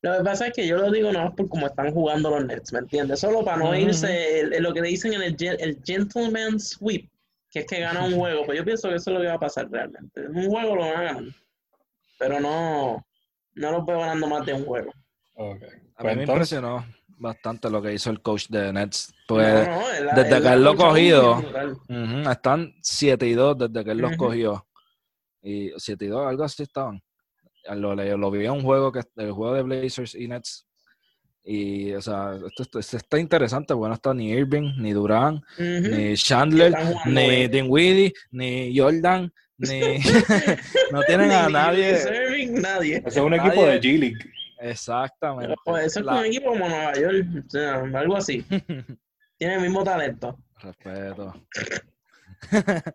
Lo 0.02 0.18
que 0.18 0.24
pasa 0.26 0.48
es 0.48 0.54
que 0.54 0.68
yo 0.68 0.76
lo 0.78 0.92
digo 0.92 1.14
no 1.14 1.34
por 1.34 1.48
cómo 1.48 1.68
están 1.68 1.94
jugando 1.94 2.30
los 2.30 2.46
Nets, 2.46 2.74
¿me 2.74 2.80
entiendes? 2.80 3.22
Solo 3.22 3.46
para 3.46 3.58
no 3.58 3.74
irse, 3.74 4.42
el- 4.42 4.54
el- 4.54 4.64
lo 4.64 4.74
que 4.74 4.82
le 4.82 4.90
dicen 4.90 5.14
en 5.14 5.22
el, 5.22 5.38
el 5.40 5.80
gentleman 5.86 6.60
sweep, 6.60 7.10
que 7.50 7.60
es 7.60 7.66
que 7.66 7.80
gana 7.80 8.04
un 8.04 8.16
juego, 8.20 8.46
pues 8.46 8.58
yo 8.58 8.66
pienso 8.66 8.90
que 8.90 8.96
eso 8.96 9.12
es 9.12 9.14
lo 9.16 9.22
que 9.22 9.28
va 9.28 9.36
a 9.36 9.40
pasar 9.40 9.70
realmente. 9.72 10.28
Un 10.28 10.50
juego 10.50 10.76
lo 10.76 10.82
van 10.82 10.98
a 10.98 11.04
ganar, 11.04 11.24
pero 12.20 12.40
no, 12.42 13.06
no 13.56 13.72
los 13.72 13.86
veo 13.86 14.00
ganando 14.00 14.28
más 14.28 14.46
de 14.46 14.54
un 14.56 14.66
juego. 14.66 14.92
Ok. 15.36 15.64
A 15.96 16.02
Pues 16.02 16.14
mí 16.14 16.18
me 16.18 16.24
entonces, 16.24 16.52
impresionó 16.52 16.86
bastante 17.24 17.70
lo 17.70 17.82
que 17.82 17.94
hizo 17.94 18.10
el 18.12 18.22
coach 18.22 18.48
de 18.50 18.72
Nets. 18.74 19.14
Pues 19.28 19.68
No, 19.68 19.76
no, 19.76 19.90
es 19.92 20.02
la- 20.04 20.14
desde 20.14 20.36
es 20.38 20.42
que 20.44 20.50
él 20.54 20.64
lo 20.64 20.76
cogido, 20.76 21.36
brutal. 21.38 21.72
ujú, 21.90 22.30
están 22.30 22.74
7 22.82 23.28
y 23.28 23.34
2 23.34 23.58
desde 23.58 23.84
que 23.86 23.92
él 23.92 23.98
los 24.00 24.16
cogió. 24.18 24.68
Y 25.42 25.72
7 25.78 26.06
y 26.06 26.08
2, 26.10 26.28
algo 26.28 26.44
así 26.44 26.64
estaban. 26.64 27.02
Lo, 27.76 27.96
lo 27.96 28.32
vi 28.32 28.46
en 28.46 28.52
un 28.52 28.62
juego, 28.62 28.92
que 28.92 29.02
el 29.16 29.32
juego 29.32 29.54
de 29.56 29.64
Blazers 29.64 30.16
y 30.16 30.28
Nets. 30.28 30.68
Y, 31.46 31.92
o 31.94 32.02
sea, 32.02 32.36
esto, 32.48 32.64
esto- 32.64 32.80
esto 32.80 32.98
está 32.98 33.18
interesante, 33.20 33.74
porque 33.74 33.90
no 33.90 33.96
está 33.96 34.14
ni 34.14 34.30
Irving, 34.32 34.74
ni 34.78 34.92
Durán, 34.94 35.36
Ujú. 35.58 35.64
ni 35.96 36.16
Chandler, 36.16 36.74
ni. 37.06 37.48
Dinwiddie, 37.48 38.14
ni 38.32 38.78
Jordan, 38.78 39.32
ni... 39.58 39.80
no 40.92 41.02
tienen 41.08 41.32
a 41.32 41.48
Ni 41.48 41.54
nadie. 41.54 41.98
Serving, 41.98 42.62
nadie. 42.62 43.04
un 43.06 43.30
nadie- 43.32 43.38
equipo 43.38 43.66
de 43.66 43.80
G-League. 43.82 44.20
Exactamente. 44.64 45.56
Pues 45.66 45.86
eso 45.88 46.00
es 46.00 46.06
La- 46.06 46.16
un 46.20 46.26
equipo 46.26 46.50
como 46.50 46.68
Nueva 46.70 46.94
York, 46.94 47.26
o 47.46 47.50
sea, 47.50 47.76
algo 47.82 48.16
así. 48.16 48.44
Tiene 49.38 49.56
el 49.56 49.62
mismo 49.62 49.84
talento. 49.84 50.38
Respeto. 50.60 51.34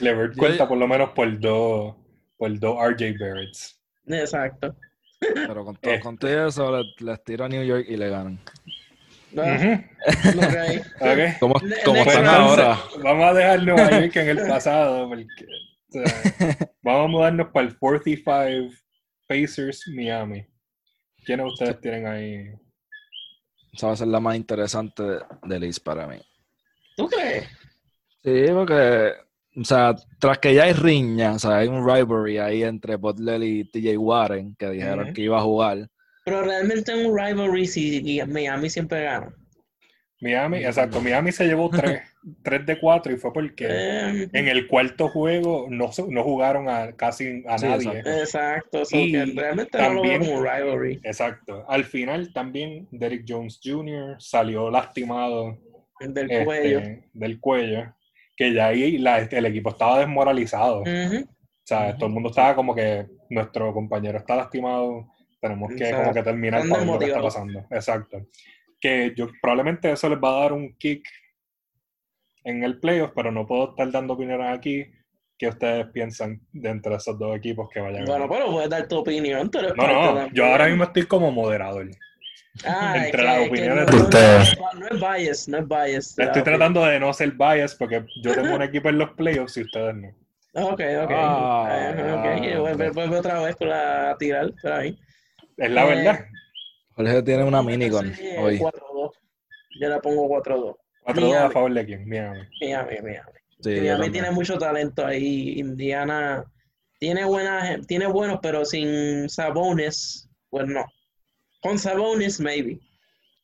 Levert 0.00 0.36
cuenta 0.36 0.68
por 0.68 0.76
lo 0.78 0.86
menos 0.86 1.10
por 1.10 1.38
dos, 1.40 1.96
por 2.36 2.58
dos 2.58 2.76
RJ 2.90 3.18
Barretts. 3.18 3.80
Exacto. 4.06 4.76
Pero 5.20 5.64
con 5.64 5.76
todo, 5.76 5.92
Eh. 5.94 6.00
con 6.00 6.16
todo 6.18 6.48
eso, 6.48 6.76
les, 6.76 7.00
les 7.00 7.24
tiro 7.24 7.44
a 7.44 7.48
New 7.48 7.64
York 7.64 7.86
y 7.88 7.96
le 7.96 8.08
ganan. 8.08 8.38
¿Cómo, 11.40 11.56
están 11.60 12.26
ahora? 12.26 12.78
Vamos 13.02 13.24
a 13.24 13.34
dejar 13.34 13.62
Nueva 13.62 13.90
York 14.00 14.16
en 14.16 14.28
el 14.28 14.46
pasado. 14.46 15.08
Porque, 15.08 15.44
o 15.44 15.92
sea, 15.92 16.72
vamos 16.82 17.04
a 17.04 17.08
mudarnos 17.08 17.48
para 17.52 17.66
el 17.68 17.78
45 17.78 18.72
Pacers 19.26 19.84
Miami. 19.94 20.46
¿Quiénes 21.28 21.52
ustedes 21.52 21.78
tienen 21.82 22.06
ahí? 22.06 22.54
Esa 23.74 23.88
va 23.88 23.92
a 23.92 23.96
ser 23.96 24.08
la 24.08 24.18
más 24.18 24.34
interesante 24.34 25.02
de, 25.02 25.20
de 25.42 25.60
Liz 25.60 25.78
para 25.78 26.06
mí. 26.06 26.16
¿Tú 26.96 27.06
crees? 27.06 27.46
Sí, 28.24 28.46
porque, 28.50 29.12
o 29.54 29.62
sea, 29.62 29.94
tras 30.18 30.38
que 30.38 30.54
ya 30.54 30.62
hay 30.62 30.72
riña, 30.72 31.32
o 31.32 31.38
sea, 31.38 31.58
hay 31.58 31.68
un 31.68 31.86
rivalry 31.86 32.38
ahí 32.38 32.62
entre 32.62 32.96
Butler 32.96 33.42
y 33.42 33.70
TJ 33.70 33.98
Warren, 33.98 34.56
que 34.58 34.70
dijeron 34.70 35.12
que 35.12 35.20
iba 35.20 35.36
a 35.36 35.42
jugar. 35.42 35.90
Pero 36.24 36.40
realmente 36.40 36.92
en 36.92 37.10
un 37.10 37.18
rivalry 37.18 37.66
si 37.66 37.98
y 37.98 38.24
Miami 38.24 38.70
siempre 38.70 39.04
gana. 39.04 39.30
Miami, 40.20 40.58
exacto. 40.64 41.00
Miami 41.00 41.30
se 41.32 41.46
llevó 41.46 41.70
3, 41.70 42.02
de 42.66 42.80
4 42.80 43.12
y 43.12 43.16
fue 43.16 43.32
porque 43.32 43.66
Eh, 43.68 44.28
en 44.32 44.48
el 44.48 44.66
cuarto 44.66 45.08
juego 45.08 45.66
no, 45.70 45.92
se- 45.92 46.08
no 46.08 46.24
jugaron 46.24 46.68
a 46.68 46.92
casi 46.92 47.44
a 47.46 47.56
Sí, 47.58 47.66
nadie. 47.66 47.98
exacto. 48.00 48.10
exacto. 48.20 48.84
so 48.84 48.96
Y 48.96 49.12
que 49.12 49.24
realmente 49.26 49.78
no 49.78 49.94
lo 49.94 50.02
veo 50.02 50.12
también- 50.12 50.30
como 50.32 50.40
un 50.40 50.44
rivalry 50.46 51.00
Exacto. 51.04 51.64
Al 51.68 51.84
final 51.84 52.32
también 52.32 52.88
Derrick 52.90 53.24
Jones 53.28 53.60
Jr. 53.62 54.16
salió 54.18 54.70
lastimado 54.70 55.56
del 56.00 56.30
este, 56.30 56.44
cuello. 56.44 56.80
del 57.12 57.40
cuello, 57.40 57.94
que 58.36 58.52
ya 58.52 58.66
ahí 58.68 58.98
la- 58.98 59.18
el 59.20 59.46
equipo 59.46 59.70
estaba 59.70 60.00
desmoralizado. 60.00 60.80
Ujú. 60.82 61.24
O 61.24 61.66
sea, 61.68 61.94
todo 61.96 62.06
el 62.06 62.12
mundo 62.14 62.30
estaba 62.30 62.54
como 62.56 62.74
que 62.74 63.06
nuestro 63.30 63.72
compañero 63.74 64.18
está 64.18 64.34
lastimado, 64.34 65.06
tenemos 65.40 65.68
que 65.68 65.84
Exacto. 65.84 65.98
como 66.02 66.14
que 66.14 66.22
terminar 66.22 66.62
para 66.68 66.78
ver 66.80 66.86
lo 66.88 66.98
que 66.98 67.04
está 67.06 67.20
pasando. 67.22 67.66
Exacto. 67.70 68.26
Que 68.80 69.12
yo 69.16 69.28
probablemente 69.42 69.90
eso 69.90 70.08
les 70.08 70.18
va 70.18 70.30
a 70.38 70.40
dar 70.42 70.52
un 70.52 70.74
kick 70.76 71.06
en 72.44 72.62
el 72.64 72.78
playoff, 72.80 73.10
pero 73.14 73.30
no 73.32 73.46
puedo 73.46 73.70
estar 73.70 73.90
dando 73.90 74.14
opiniones 74.14 74.56
aquí. 74.56 74.86
¿Qué 75.36 75.48
ustedes 75.48 75.86
piensan 75.92 76.40
de 76.52 76.68
entre 76.68 76.94
esos 76.96 77.16
dos 77.18 77.36
equipos 77.36 77.68
que 77.72 77.80
vayan 77.80 78.02
a 78.02 78.06
Bueno, 78.06 78.28
pero 78.28 78.46
puedes 78.50 78.68
dar 78.70 78.88
tu 78.88 78.98
opinión. 78.98 79.48
eres 79.56 79.74
No, 79.76 79.86
no, 79.86 80.28
yo 80.32 80.44
ahora 80.46 80.66
mismo 80.66 80.84
estoy 80.84 81.06
como 81.06 81.30
moderador. 81.30 81.88
Ah, 82.64 82.94
entre 82.96 83.20
que- 83.20 83.24
las 83.24 83.34
es 83.36 83.42
que 83.42 83.48
opiniones 83.48 83.86
no- 83.86 83.92
de 83.92 84.02
ustedes. 84.02 84.58
No, 84.74 84.86
es 84.86 85.00
bias, 85.00 85.48
no 85.48 85.58
es 85.58 85.68
bias. 85.68 86.18
Estoy 86.18 86.42
tratando 86.42 86.84
de 86.84 86.98
no 86.98 87.12
ser 87.12 87.30
bias 87.32 87.74
porque 87.76 88.04
yo 88.16 88.32
tengo 88.34 88.54
un 88.56 88.62
equipo 88.62 88.88
en 88.88 88.98
los 88.98 89.10
playoffs 89.12 89.56
y 89.58 89.62
ustedes 89.62 89.94
no. 89.94 90.08
Ok, 90.54 90.80
ok. 91.04 91.10
Ah, 91.10 91.92
Eh, 91.94 92.12
ok, 92.56 92.60
vuelve, 92.60 92.90
vuelve 92.90 93.18
otra 93.18 93.40
vez 93.42 93.54
con 93.54 93.68
la 93.68 94.16
tirar 94.18 94.50
por 94.60 94.72
ahí. 94.72 94.98
Es 95.56 95.70
la 95.70 95.84
Eh, 95.84 95.88
verdad. 95.94 96.26
Jorge 96.98 97.22
tiene 97.22 97.44
una 97.44 97.62
minigun 97.62 98.12
Sí, 98.12 98.28
hoy. 98.36 98.58
4-2. 98.58 99.12
Yo 99.80 99.88
la 99.88 100.00
pongo 100.00 100.28
4-2. 100.28 100.76
4 101.04 101.38
a 101.38 101.50
favor 101.50 101.72
de 101.72 101.86
quién? 101.86 102.08
Miami. 102.08 102.40
Miami, 102.60 102.96
Miami. 103.02 103.32
Sí, 103.60 103.70
Miami 103.70 104.10
tiene 104.10 104.32
mucho 104.32 104.58
talento 104.58 105.06
ahí. 105.06 105.60
Indiana 105.60 106.44
tiene 106.98 107.24
buenas, 107.24 107.86
tiene 107.86 108.08
buenos, 108.08 108.40
pero 108.42 108.64
sin 108.64 109.28
Sabonis, 109.30 110.28
pues 110.50 110.66
no. 110.66 110.84
Con 111.62 111.78
Sabonis, 111.78 112.40
maybe. 112.40 112.80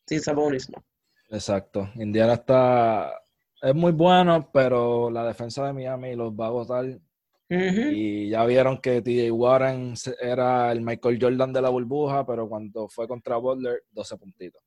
Sin 0.07 0.21
Sabonis, 0.21 0.69
no. 0.71 0.85
Exacto. 1.31 1.89
Indiana 1.95 2.35
está. 2.35 3.13
Es 3.63 3.75
muy 3.75 3.93
bueno, 3.93 4.51
pero 4.53 5.11
la 5.11 5.25
defensa 5.25 5.65
de 5.65 5.73
Miami 5.73 6.17
los 6.17 6.33
va 6.33 6.47
a 6.47 6.85
Y 7.93 8.29
ya 8.31 8.45
vieron 8.45 8.79
que 8.79 9.03
TJ 9.03 9.31
Warren 9.31 9.95
era 10.21 10.73
el 10.73 10.81
Michael 10.81 11.19
Jordan 11.21 11.53
de 11.53 11.63
la 11.63 11.69
burbuja, 11.69 12.27
pero 12.27 12.49
cuando 12.49 12.89
fue 12.89 13.07
contra 13.07 13.37
Butler, 13.37 13.83
12 13.91 14.17
puntitos. 14.17 14.63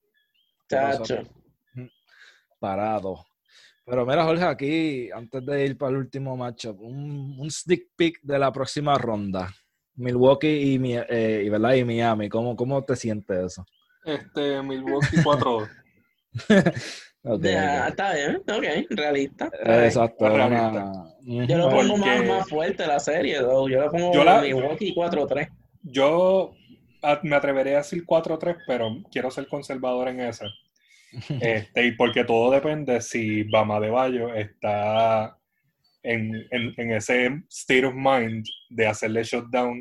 Chacho. 0.69 1.23
Parado. 2.59 3.25
Pero 3.85 4.05
mira, 4.05 4.25
Jorge, 4.25 4.43
aquí, 4.43 5.11
antes 5.11 5.45
de 5.45 5.65
ir 5.65 5.77
para 5.77 5.91
el 5.91 5.97
último 5.97 6.35
matchup, 6.35 6.81
un, 6.81 7.37
un 7.39 7.49
sneak 7.49 7.87
peek 7.95 8.19
de 8.21 8.37
la 8.37 8.51
próxima 8.51 8.97
ronda. 8.97 9.53
Milwaukee 9.95 10.47
y, 10.47 10.93
eh, 10.93 11.43
y, 11.45 11.49
¿verdad? 11.49 11.73
y 11.73 11.83
Miami. 11.83 12.29
¿Cómo, 12.29 12.55
¿Cómo 12.55 12.83
te 12.83 12.95
sientes 12.95 13.37
eso? 13.37 13.65
Este, 14.05 14.61
Milwaukee 14.61 15.17
4 15.23 15.67
Ya, 17.41 17.87
está 17.87 18.13
bien, 18.13 18.37
ok, 18.37 18.87
realista. 18.91 19.49
bien. 19.65 19.83
Exacto. 19.83 20.27
Es 20.27 20.33
una-. 20.33 20.91
Yo 21.21 21.57
lo 21.57 21.69
pongo 21.69 21.95
Porque- 21.95 22.05
más, 22.19 22.25
más 22.25 22.49
fuerte 22.49 22.87
la 22.87 22.99
serie, 22.99 23.39
though. 23.39 23.69
yo 23.69 23.81
lo 23.81 23.91
pongo 23.91 24.13
Yo 24.13 24.23
la- 24.23 24.41
Milwaukee 24.41 24.93
4-3. 24.95 25.49
Yo 25.83 26.53
me 27.23 27.35
atrevería 27.35 27.75
a 27.75 27.77
decir 27.77 28.03
4-3, 28.05 28.57
pero 28.67 28.97
quiero 29.11 29.29
ser 29.31 29.47
conservador 29.47 30.07
en 30.09 30.21
esa. 30.21 30.45
Este, 31.41 31.85
y 31.87 31.91
porque 31.93 32.23
todo 32.25 32.51
depende 32.51 32.99
si 33.01 33.43
Bama 33.43 33.79
de 33.79 33.89
Bayo 33.89 34.33
está 34.33 35.37
en, 36.03 36.35
en- 36.51 36.73
en 36.77 36.91
ese 36.91 37.41
state 37.49 37.85
of 37.85 37.93
mind 37.95 38.45
de 38.69 38.87
hacerle 38.87 39.23
shutdown 39.23 39.79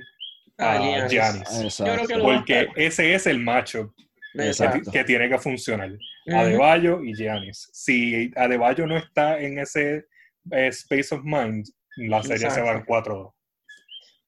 Ah, 0.59 0.73
a 0.73 0.79
Giannis. 1.09 1.13
Giannis. 1.13 1.83
Porque 2.23 2.69
ese 2.77 3.15
es 3.15 3.27
el 3.27 3.39
matchup 3.41 3.93
que, 3.95 4.06
Exacto. 4.45 4.91
que 4.91 5.05
tiene 5.05 5.29
que 5.29 5.39
funcionar. 5.39 5.91
Ujú. 5.91 6.37
Adebayo 6.37 7.03
y 7.03 7.15
Giannis. 7.15 7.69
Si 7.73 8.31
Adebayo 8.37 8.87
no 8.87 8.97
está 8.97 9.41
en 9.41 9.59
ese 9.59 10.05
eh, 10.51 10.67
space 10.69 11.15
of 11.15 11.23
mind, 11.25 11.67
la 11.97 12.23
serie 12.23 12.51
se 12.51 12.61
va 12.61 12.73
en 12.73 12.79
Exacto. 12.79 13.13
4-2. 13.13 13.33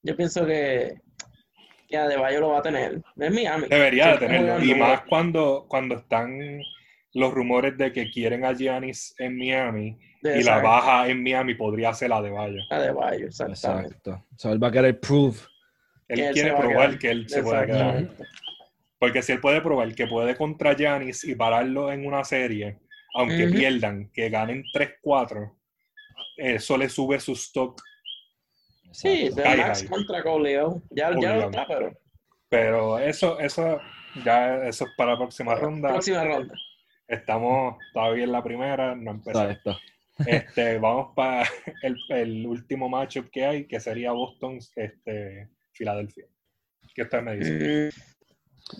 Yo 0.03 0.15
pienso 0.15 0.45
que 0.45 0.93
Que 1.87 1.97
Adebayo 1.97 2.39
lo 2.39 2.49
va 2.49 2.59
a 2.59 2.61
tener. 2.61 3.01
Es 3.19 3.31
Miami. 3.31 3.67
Debería 3.67 4.13
de 4.13 4.17
tenerlo. 4.19 4.63
Y 4.63 4.75
más 4.75 5.01
cuando, 5.09 5.65
cuando 5.67 5.95
están 5.95 6.61
los 7.13 7.33
rumores 7.33 7.77
de 7.77 7.91
que 7.91 8.09
quieren 8.11 8.45
a 8.45 8.53
Giannis 8.53 9.15
en 9.17 9.37
Miami 9.37 9.97
y 10.21 10.27
la 10.27 10.35
Exacto. 10.35 10.67
baja 10.67 11.07
en 11.07 11.23
Miami 11.23 11.55
podría 11.55 11.93
ser 11.93 12.09
la 12.09 12.21
de 12.21 12.29
Bayo. 12.29 12.61
Adebayo, 12.69 13.27
exactamente. 13.27 13.95
Exacto. 13.95 14.25
O 14.35 14.39
sea, 14.39 14.51
él 14.51 14.63
va 14.63 14.67
a 14.67 14.71
querer 14.71 14.99
prove. 14.99 15.37
Él 16.07 16.19
él 16.19 16.33
quiere 16.33 16.53
probar 16.53 16.99
que 16.99 17.09
él 17.09 17.29
se 17.29 17.41
puede 17.41 17.65
quedar. 17.67 18.09
Porque 18.99 19.21
si 19.21 19.31
él 19.31 19.39
puede 19.39 19.61
probar 19.61 19.95
que 19.95 20.07
puede 20.07 20.35
contra 20.35 20.75
Giannis 20.75 21.23
y 21.23 21.33
pararlo 21.33 21.91
en 21.91 22.05
una 22.05 22.23
serie, 22.23 22.79
aunque 23.15 23.47
pierdan, 23.47 24.11
que 24.11 24.29
ganen 24.29 24.63
3-4, 24.73 25.55
eso 26.37 26.77
le 26.77 26.89
sube 26.89 27.19
su 27.19 27.31
stock. 27.33 27.81
Sí, 28.91 29.29
de 29.29 29.43
Max 29.43 29.81
high. 29.81 29.89
contra 29.89 30.21
Coleo. 30.21 30.81
Ya, 30.89 31.11
ya 31.19 31.35
lo 31.35 31.45
está, 31.45 31.65
pero. 31.67 31.93
Pero 32.49 32.99
eso, 32.99 33.39
eso, 33.39 33.79
ya 34.25 34.67
eso 34.67 34.85
es 34.85 34.91
para 34.97 35.11
la 35.11 35.17
próxima 35.17 35.55
ronda. 35.55 35.89
Próxima 35.89 36.23
ronda. 36.23 36.55
Estamos 37.07 37.77
todavía 37.93 38.23
en 38.23 38.31
la 38.31 38.43
primera, 38.43 38.95
no 38.95 39.11
empezamos. 39.11 39.57
Este, 40.25 40.77
vamos 40.79 41.13
para 41.15 41.47
el, 41.81 41.95
el 42.09 42.45
último 42.45 42.89
matchup 42.89 43.29
que 43.29 43.45
hay, 43.45 43.65
que 43.65 43.79
sería 43.79 44.11
Boston, 44.11 44.59
este, 44.75 45.49
Filadelfia. 45.71 46.25
¿Qué 46.93 47.03
ustedes 47.03 47.23
me 47.23 47.37
dicen? 47.37 47.91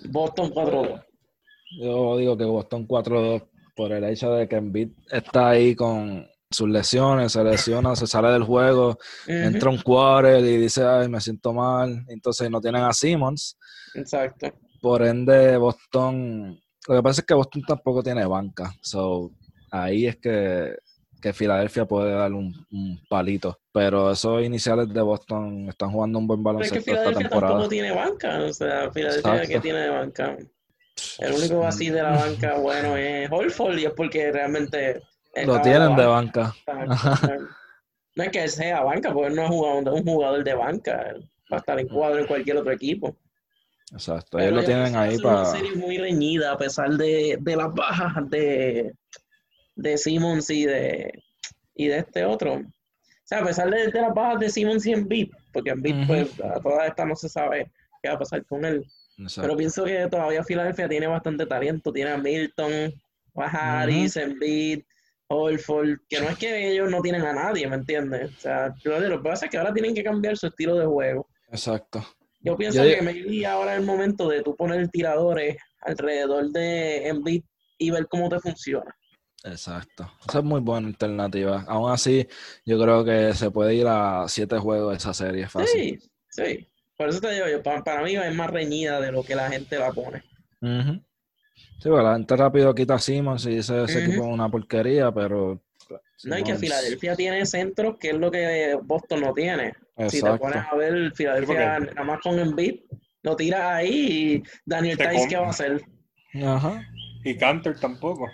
Boston 0.10 0.52
4-2. 0.52 1.06
Yo 1.82 2.18
digo 2.18 2.38
que 2.38 2.46
Boston 2.46 2.88
4-2 2.88 3.48
por 3.76 3.92
el 3.92 4.04
hecho 4.04 4.32
de 4.32 4.48
que 4.48 4.58
Embiid 4.58 4.90
está 5.10 5.50
ahí 5.50 5.76
con 5.76 6.28
sus 6.52 6.68
lesiones, 6.68 7.32
se 7.32 7.44
lesiona, 7.44 7.96
se 7.96 8.08
sale 8.08 8.30
del 8.30 8.44
juego, 8.44 8.98
entra 9.28 9.70
un 9.70 9.78
quarter 9.78 10.44
y 10.44 10.58
dice, 10.58 10.84
ay, 10.84 11.08
me 11.08 11.22
siento 11.22 11.54
mal. 11.54 12.04
Entonces 12.08 12.50
no 12.50 12.60
tienen 12.60 12.84
a 12.84 12.92
Simmons. 12.92 13.58
Exacto. 13.94 14.52
Por 14.82 15.04
ende, 15.04 15.58
Boston. 15.58 16.60
Lo 16.88 16.96
que 16.96 17.04
pasa 17.04 17.22
es 17.22 17.28
que 17.28 17.34
Boston 17.34 17.62
tampoco 17.68 18.02
tiene 18.02 18.26
banca. 18.26 18.74
So, 18.82 19.32
ahí 19.72 20.08
es 20.08 20.18
que, 20.18 20.76
que 21.22 21.34
Filadelfia 21.34 21.86
puede 21.86 22.12
dar 22.14 22.32
un, 22.34 22.54
un 22.72 23.00
palito. 23.10 23.60
Pero 23.72 24.12
esos 24.12 24.44
iniciales 24.44 24.90
de 24.94 25.02
Boston 25.02 25.68
están 25.70 25.92
jugando 25.92 26.20
un 26.20 26.28
buen 26.28 26.44
Pero 26.44 26.60
es 26.62 26.72
que 26.72 26.80
baloncesto 26.80 26.92
esta 26.92 26.92
Filadelfia 26.92 27.30
temporada. 27.30 27.54
tampoco 27.54 27.70
tiene 27.70 27.92
banca. 27.92 28.40
O 28.44 28.54
sea, 28.54 28.92
Filadelfia 28.92 29.42
que 29.48 29.60
tiene 29.60 29.80
de 29.80 29.90
banca. 29.90 30.38
El 31.20 31.34
único 31.34 31.64
así 31.66 31.90
de 31.90 32.02
la 32.04 32.12
banca 32.12 32.58
bueno 32.58 32.98
es 32.98 33.30
Holford 33.32 33.78
y 33.78 33.86
es 33.86 33.94
porque 33.94 34.32
realmente. 34.32 35.02
Lo 35.46 35.62
tienen 35.62 35.96
de 35.96 36.06
banca. 36.06 36.54
banca. 36.68 37.38
No 38.16 38.24
es 38.24 38.32
que 38.32 38.48
sea 38.50 38.82
banca, 38.84 39.14
porque 39.14 39.30
él 39.30 39.36
no 39.36 39.44
es 39.44 39.50
jugador, 39.50 39.94
un 39.94 40.04
jugador 40.04 40.44
de 40.44 40.54
banca. 40.54 41.02
Él 41.12 41.30
va 41.52 41.58
a 41.58 41.60
estar 41.60 41.80
en 41.80 41.88
cuadro 41.88 42.20
en 42.20 42.28
cualquier 42.28 42.58
otro 42.58 42.72
equipo. 42.74 43.16
Exacto. 43.94 44.38
Ellos 44.40 44.54
lo 44.54 44.64
tienen 44.64 44.96
ahí 44.96 45.16
ser 45.16 45.26
Una 45.26 45.36
para. 45.36 45.46
serie 45.46 45.76
muy 45.76 45.98
reñida 45.98 46.52
a 46.52 46.58
pesar 46.58 46.90
de, 46.92 47.38
de 47.40 47.56
las 47.56 47.74
bajas 47.74 48.30
de, 48.30 48.94
de 49.82 49.98
Simmons 49.98 50.50
y 50.50 50.66
de, 50.66 51.24
y 51.76 51.88
de 51.88 51.98
este 52.00 52.26
otro. 52.26 52.56
O 52.56 52.64
sea, 53.24 53.40
a 53.40 53.46
pesar 53.46 53.70
de, 53.70 53.88
de 53.92 54.02
las 54.02 54.14
bajas 54.14 54.40
de 54.40 54.50
Simmons 54.50 54.86
y 54.86 54.92
Embiid, 54.94 55.30
porque 55.54 55.70
Embiid, 55.72 55.96
Ujú. 55.98 56.08
pues, 56.08 56.40
a 56.42 56.60
todas 56.60 56.88
estas 56.88 57.08
no 57.08 57.16
se 57.16 57.30
sabe 57.30 57.72
qué 58.02 58.10
va 58.10 58.16
a 58.16 58.20
pasar 58.20 58.46
con 58.46 58.66
él. 58.66 58.86
Exacto. 59.18 59.42
Pero 59.42 59.58
pienso 59.58 59.84
que 59.86 60.08
todavía 60.10 60.44
Filadelfia 60.44 60.88
tiene 60.90 61.08
bastante 61.08 61.46
talento. 61.46 61.92
Tiene 61.92 62.12
a 62.12 62.18
Milton, 62.18 62.94
a 63.36 63.82
Harris, 63.82 64.16
Embiid, 64.18 64.82
Holford, 65.28 66.00
que 66.10 66.20
no 66.22 66.30
es 66.30 66.38
que 66.38 66.72
ellos 66.72 66.90
no 66.90 67.02
tienen 67.02 67.22
a 67.22 67.34
nadie, 67.34 67.68
¿me 67.68 67.76
entiendes? 67.76 68.32
O 68.38 68.40
sea, 68.40 68.74
lo 68.84 69.00
lo 69.00 69.18
que 69.22 69.30
pasa 69.30 69.46
es 69.46 69.52
que 69.52 69.58
ahora 69.58 69.74
tienen 69.74 69.94
que 69.94 70.04
cambiar 70.04 70.36
su 70.38 70.48
estilo 70.48 70.76
de 70.76 70.86
juego. 70.86 71.28
Exacto. 71.52 72.04
Yo 72.42 72.58
pienso 72.58 72.84
Yo- 72.84 72.96
que 72.96 73.02
maybe 73.02 73.46
ahora 73.46 73.74
es 73.74 73.80
el 73.82 73.86
momento 73.86 74.28
de 74.30 74.42
tú 74.42 74.56
poner 74.56 74.88
tiradores 74.88 75.58
alrededor 75.82 76.50
de 76.52 77.08
Embiid 77.10 77.44
y 77.78 77.92
ver 77.92 78.08
cómo 78.08 78.28
te 78.30 78.40
funciona. 78.40 78.96
Exacto. 79.44 80.12
Esa 80.28 80.40
es 80.40 80.44
muy 80.46 80.60
buena 80.62 80.88
alternativa. 80.88 81.64
Aún 81.68 81.92
así, 81.92 82.28
yo 82.66 82.80
creo 82.82 83.06
que 83.06 83.34
se 83.34 83.52
puede 83.52 83.76
ir 83.76 83.88
a 83.88 84.26
siete 84.28 84.58
juegos 84.58 84.98
esa 84.98 85.14
serie 85.14 85.48
fácil. 85.48 86.00
Sí, 86.00 86.10
sí. 86.30 86.68
Por 86.98 87.08
eso 87.10 87.22
te 87.22 87.32
digo 87.32 87.48
yo, 87.48 87.64
pa- 87.64 87.84
para, 87.84 88.04
mí 88.04 88.16
es 88.16 88.36
más 88.36 88.50
reñida 88.50 89.00
de 89.00 89.12
lo 89.12 89.24
que 89.24 89.36
la 89.36 89.50
gente 89.50 89.80
la 89.80 89.92
pone. 89.92 90.22
Ujú. 90.62 91.02
Sí, 91.82 91.88
bueno, 91.90 92.04
la 92.10 92.14
gente 92.16 92.36
rápido 92.36 92.76
quita 92.76 92.96
a 92.96 93.00
Simmons 93.00 93.46
y 93.46 93.52
dice 93.56 93.84
ese 93.86 94.00
Ujú. 94.00 94.08
equipo 94.12 94.24
es 94.28 94.34
una 94.34 94.50
porquería, 94.50 95.12
pero. 95.12 95.62
No, 96.26 96.38
y 96.38 96.44
que 96.44 96.56
Filadelfia 96.56 97.16
tiene 97.16 97.46
centros, 97.46 97.96
que 97.98 98.10
es 98.10 98.16
lo 98.16 98.30
que 98.30 98.78
Boston 98.84 99.22
no 99.22 99.34
tiene. 99.34 99.72
Si 100.10 100.20
te 100.20 100.28
Exacto. 100.28 100.40
pones 100.40 100.64
a 100.70 100.76
ver, 100.76 101.14
Filadelfia 101.16 101.56
Sí, 101.78 101.80
porque- 101.80 101.96
nada 101.96 102.04
más 102.06 102.20
con 102.22 102.38
Embiid, 102.38 102.82
lo 103.24 103.36
tiras 103.38 103.62
ahí 103.62 104.34
y 104.36 104.44
Daniel 104.66 104.98
Tice, 104.98 105.28
¿qué 105.30 105.38
va 105.38 105.48
a 105.48 105.50
hacer? 105.52 105.82
Ajá. 106.46 106.84
Y 107.24 107.38
Cantor 107.38 107.80
tampoco. 107.80 108.28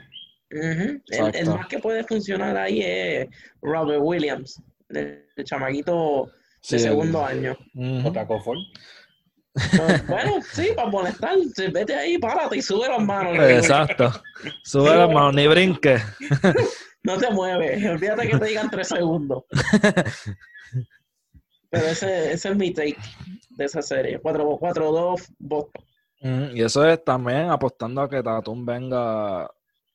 El, 0.49 1.01
más 1.47 1.67
que 1.67 1.79
puede 1.79 2.03
funcionar 2.03 2.55
ahí 2.55 2.81
es 2.81 3.27
Robert 3.61 4.01
Williams, 4.03 4.61
el, 4.89 5.25
el 5.35 5.43
chamaquito 5.43 6.29
Sí, 6.61 6.77
de 6.77 6.83
el- 6.83 6.89
segundo 6.89 7.25
año. 7.25 7.57
No, 9.73 9.85
bueno, 10.07 10.41
sí, 10.51 10.69
para 10.75 10.89
molestar, 10.89 11.37
vete 11.71 11.95
ahí, 11.95 12.17
párate 12.17 12.57
y 12.57 12.61
sube 12.61 12.87
las 12.89 13.01
manos. 13.01 13.37
Exacto. 13.37 14.11
Sube 14.63 14.93
las 14.95 15.09
manos, 15.09 15.33
ni 15.33 15.47
brinque. 15.47 15.97
No 17.03 17.17
te 17.17 17.29
mueves, 17.31 17.85
olvídate 17.85 18.27
que 18.27 18.37
te 18.37 18.45
digan 18.45 18.69
tres 18.69 18.87
segundos. 18.89 19.43
Pero 21.69 21.85
ese, 21.87 22.31
ese 22.33 22.49
es 22.49 22.55
mi 22.55 22.71
take 22.73 22.97
de 23.51 23.65
esa 23.65 23.81
serie. 23.81 24.19
4 24.19 24.43
4-2 24.59 25.25
Boston. 25.39 25.83
Y 26.53 26.61
eso 26.63 26.85
es 26.87 27.03
también 27.03 27.49
apostando 27.49 28.01
a 28.01 28.09
que 28.09 28.23
Tatum 28.23 28.65
venga 28.65 29.49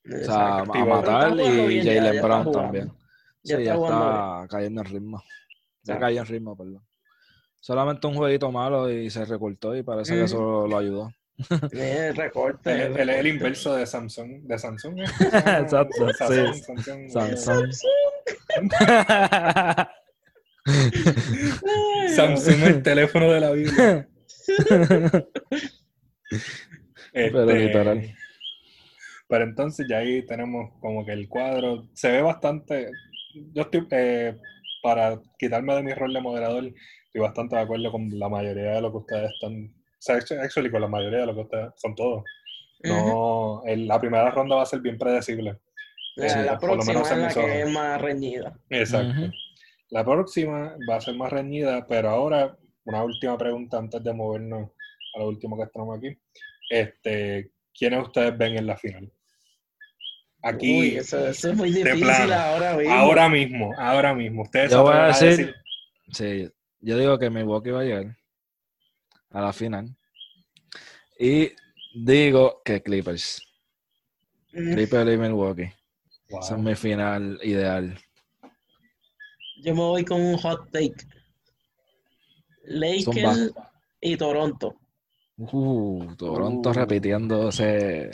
o 0.07 0.11
sea, 0.11 0.19
Exacto. 0.19 0.71
a 0.71 0.73
Pero 0.73 0.87
matar 0.87 1.33
y 1.41 1.83
Jalen 1.85 2.23
Brown 2.23 2.53
también. 2.53 2.93
Ya 3.43 3.57
sí, 3.57 3.63
está 3.63 3.75
ya 3.75 3.85
está 3.85 4.47
cayendo 4.51 4.81
en 4.83 4.87
ritmo. 4.87 5.23
Ya 5.83 5.95
Exacto. 5.95 6.01
cayó 6.01 6.21
en 6.21 6.27
ritmo, 6.27 6.57
perdón. 6.57 6.83
Solamente 7.61 8.07
un 8.07 8.15
jueguito 8.15 8.51
malo 8.51 8.91
y 8.91 9.11
se 9.11 9.25
recortó 9.25 9.77
y 9.77 9.83
parece 9.83 10.15
que 10.15 10.25
eso 10.25 10.67
lo 10.67 10.79
ayudó. 10.79 11.13
El 11.73 12.17
recorte. 12.17 12.85
Él, 12.87 13.09
es 13.09 13.17
el 13.19 13.27
inverso 13.27 13.75
de 13.75 13.87
Samsung. 13.87 14.43
De 14.43 14.59
Samsung. 14.59 14.99
¿eh? 15.01 15.05
Exacto, 15.61 16.13
Samsung, 16.13 16.55
sí. 16.55 17.11
Samsung. 17.11 17.73
Samsung. 22.15 22.63
El 22.67 22.83
teléfono 22.83 23.33
de 23.33 23.41
la. 23.41 23.51
Pero 27.13 27.43
Este, 27.43 27.59
literal. 27.59 28.15
Pero 29.31 29.45
entonces 29.45 29.87
ya 29.88 29.99
ahí 29.99 30.27
tenemos 30.27 30.73
como 30.81 31.07
que 31.07 31.12
el 31.12 31.29
cuadro 31.29 31.88
se 31.95 32.11
ve 32.11 32.21
bastante. 32.21 32.90
Yo 33.55 33.62
estoy, 33.62 33.87
eh, 33.93 34.37
para 34.83 35.21
quitarme 35.38 35.75
de 35.77 35.83
mi 35.85 35.95
rol 35.95 36.12
de 36.12 36.21
moderador, 36.21 36.64
estoy 36.64 37.21
bastante 37.21 37.55
de 37.55 37.62
acuerdo 37.62 37.93
con 37.93 38.11
la 38.19 38.29
mayoría 38.29 38.73
de 38.73 38.81
lo 38.83 38.90
que 38.90 38.99
ustedes 38.99 39.31
están. 39.33 39.66
O 39.73 40.03
sea, 40.03 40.16
actu- 40.16 40.38
actually, 40.40 40.71
con 40.71 40.81
la 40.81 40.88
mayoría 40.88 41.21
de 41.21 41.27
lo 41.27 41.35
que 41.35 41.40
ustedes. 41.43 41.71
Con 41.81 41.95
todo. 41.95 42.25
No, 42.83 43.62
el- 43.66 43.87
la 43.87 44.01
primera 44.01 44.31
ronda 44.31 44.57
va 44.57 44.62
a 44.62 44.66
ser 44.66 44.81
bien 44.81 44.99
predecible. 44.99 45.59
La, 46.16 46.29
Sí, 46.29 46.38
la 46.45 46.59
por 46.59 46.71
lo 46.71 46.75
próxima 46.77 46.95
menos 46.95 47.11
es 47.12 47.19
la 47.19 47.29
que 47.29 47.40
ojos. 47.40 47.53
es 47.53 47.71
más 47.73 48.01
reñida. 48.03 48.59
Exacto. 48.69 49.12
Ujú. 49.23 49.33
La 49.90 50.05
próxima 50.05 50.77
va 50.88 50.97
a 50.97 51.01
ser 51.01 51.14
más 51.14 51.31
reñida, 51.33 51.87
pero 51.87 52.09
ahora 52.11 52.57
una 52.85 53.05
última 53.05 53.38
pregunta 53.38 53.79
antes 53.79 54.03
de 54.03 54.12
movernos 54.12 54.71
a 55.14 55.19
lo 55.21 55.29
último 55.29 55.57
que 55.57 55.64
estamos 55.64 55.97
aquí. 55.97 56.19
Este, 56.69 57.53
¿Quiénes 57.79 58.03
ustedes 58.03 58.37
ven 58.37 58.57
en 58.57 58.66
la 58.66 58.77
final? 58.77 59.12
Aquí, 60.42 60.81
Uy, 60.81 60.96
eso, 60.96 61.26
eso 61.26 61.50
es 61.50 61.57
muy 61.57 61.70
de 61.70 61.85
difícil 61.85 62.00
plano. 62.05 62.35
ahora 62.35 62.74
mismo. 62.76 62.94
ahora 62.94 63.29
mismo, 63.29 63.74
ahora 63.79 64.14
mismo. 64.14 64.42
Ustedes 64.42 64.70
Yo 64.70 64.76
se 64.79 64.83
voy 64.83 64.94
a 64.94 65.07
atreven 65.09 65.37
decir- 65.37 65.55
Sí, 66.12 66.50
yo 66.81 66.96
digo 66.98 67.18
que 67.18 67.31
Milwaukee 67.31 67.70
va 67.70 67.81
a 67.81 67.85
llegar 67.85 68.16
a 69.31 69.40
la 69.42 69.53
final. 69.53 69.94
Y 71.18 71.53
digo 71.94 72.62
que 72.64 72.83
Clippers. 72.83 73.42
Mm, 74.53 74.72
Clippers 74.74 75.12
y 75.12 75.16
Milwaukee. 75.18 75.72
Wow. 76.31 76.40
Esa 76.40 76.57
es 76.57 76.61
mi 76.62 76.74
final 76.74 77.38
ideal. 77.42 77.98
Yo 79.62 79.74
me 79.74 79.81
voy 79.83 80.05
con 80.07 80.20
un 80.22 80.38
hot 80.38 80.70
take. 80.72 80.94
Lakers 82.64 83.53
y 84.00 84.16
Toronto. 84.16 84.74
Uh, 85.37 86.14
Toronto 86.16 86.70
Uh. 86.70 86.72
repitiendo 86.72 87.48
ese, 87.50 88.11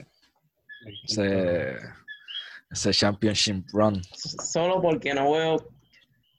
ese, 2.77 2.93
championship 2.93 3.65
run. 3.73 4.03
Solo 4.15 4.81
porque 4.81 5.13
no 5.15 5.33
veo 5.33 5.69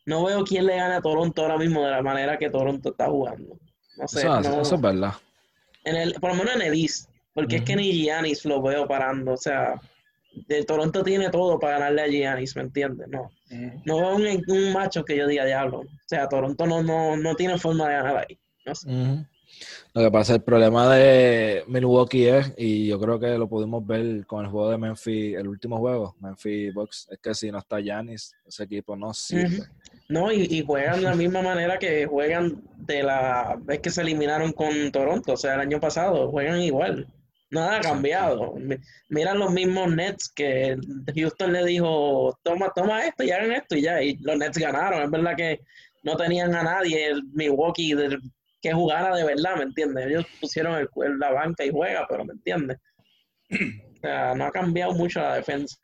no 0.05 0.23
veo 0.23 0.43
quién 0.45 0.65
le 0.65 0.77
gana 0.77 0.97
a 0.97 1.01
Toronto 1.01 1.41
ahora 1.41 1.57
mismo 1.57 1.83
de 1.83 1.91
la 1.91 2.01
manera 2.01 2.37
que 2.37 2.49
Toronto 2.49 2.91
está 2.91 3.07
jugando. 3.07 3.57
No 3.97 4.07
sé, 4.07 4.19
Eso, 4.19 4.39
no- 4.41 4.61
eso 4.61 4.75
es 4.75 4.81
verdad. 4.81 5.13
en 5.83 5.95
el, 5.97 6.13
por 6.13 6.29
lo 6.31 6.37
menos 6.37 6.55
en 6.55 6.61
el 6.61 6.73
East, 6.81 7.09
porque 7.33 7.57
es 7.57 7.63
que 7.63 7.75
ni 7.75 7.91
Giannis 7.91 8.45
lo 8.45 8.61
veo 8.61 8.87
parando. 8.87 9.33
O 9.33 9.37
sea, 9.37 9.73
el 10.47 10.65
Toronto 10.65 11.03
tiene 11.03 11.29
todo 11.29 11.59
para 11.59 11.79
ganarle 11.79 12.03
a 12.03 12.07
Giannis, 12.07 12.55
¿me 12.55 12.61
entiendes? 12.61 13.07
No, 13.09 13.29
no 13.85 13.97
veo 13.97 14.15
un, 14.15 14.43
un 14.47 14.71
macho 14.73 15.03
que 15.03 15.17
yo 15.17 15.27
diga 15.27 15.43
diablo. 15.45 15.79
O 15.79 15.85
sea, 16.05 16.29
Toronto 16.29 16.65
no, 16.65 16.81
no, 16.83 17.17
no 17.17 17.35
tiene 17.35 17.57
forma 17.57 17.89
de 17.89 17.95
ganar 17.95 18.17
ahí. 18.29 18.37
No 18.65 18.75
sé. 18.75 18.87
Lo 19.93 20.03
que 20.03 20.11
pasa, 20.11 20.35
el 20.35 20.41
problema 20.41 20.93
de 20.93 21.63
Milwaukee 21.67 22.27
es, 22.27 22.53
y 22.57 22.87
yo 22.87 22.99
creo 22.99 23.19
que 23.19 23.37
lo 23.37 23.47
pudimos 23.47 23.85
ver 23.85 24.25
con 24.27 24.45
el 24.45 24.51
juego 24.51 24.69
de 24.69 24.77
Memphis, 24.77 25.35
el 25.35 25.47
último 25.47 25.77
juego, 25.77 26.15
Memphis 26.19 26.73
Bucks, 26.73 27.07
es 27.11 27.19
que 27.19 27.33
si 27.33 27.51
no 27.51 27.57
está 27.57 27.79
Giannis, 27.79 28.35
ese 28.45 28.63
equipo 28.63 28.95
no 28.95 29.13
sirve. 29.13 29.65
No, 30.09 30.31
y, 30.31 30.63
juegan 30.65 30.97
de 30.97 31.01
la 31.01 31.15
misma 31.15 31.41
manera 31.41 31.77
que 31.79 32.05
juegan 32.05 32.61
de 32.77 33.03
la 33.03 33.57
vez 33.59 33.79
que 33.79 33.89
se 33.89 34.01
eliminaron 34.01 34.53
con 34.53 34.91
Toronto, 34.91 35.33
o 35.33 35.37
sea, 35.37 35.55
el 35.55 35.61
año 35.61 35.79
pasado, 35.79 36.29
juegan 36.29 36.61
igual. 36.61 37.07
Nada 37.49 37.77
ha 37.77 37.81
cambiado. 37.81 38.55
Miran 39.09 39.39
los 39.39 39.51
mismos 39.51 39.89
Nets 39.93 40.29
que 40.29 40.77
Houston 41.15 41.53
le 41.53 41.65
dijo, 41.65 42.37
toma, 42.43 42.71
toma 42.75 43.05
esto 43.05 43.23
y 43.23 43.31
hagan 43.31 43.53
esto 43.53 43.75
y 43.75 43.81
ya. 43.81 44.01
Y 44.01 44.17
los 44.17 44.37
Nets 44.37 44.57
ganaron. 44.57 45.03
Es 45.03 45.09
verdad 45.09 45.35
que 45.35 45.61
no 46.03 46.17
tenían 46.17 46.53
a 46.55 46.63
nadie 46.63 47.07
el 47.07 47.23
Milwaukee 47.33 47.93
que 48.61 48.73
jugara 48.73 49.15
de 49.15 49.23
verdad, 49.23 49.57
¿me 49.57 49.63
entiendes? 49.63 50.07
Ellos 50.07 50.25
pusieron 50.39 50.75
el, 50.75 51.19
la 51.19 51.31
banca 51.31 51.65
y 51.65 51.69
juega, 51.69 52.05
pero 52.07 52.25
¿me 52.25 52.33
entiendes? 52.33 52.77
O 53.49 53.99
sea, 53.99 54.35
no 54.35 54.45
ha 54.45 54.51
cambiado 54.51 54.93
mucho 54.93 55.19
la 55.19 55.35
defensa 55.35 55.77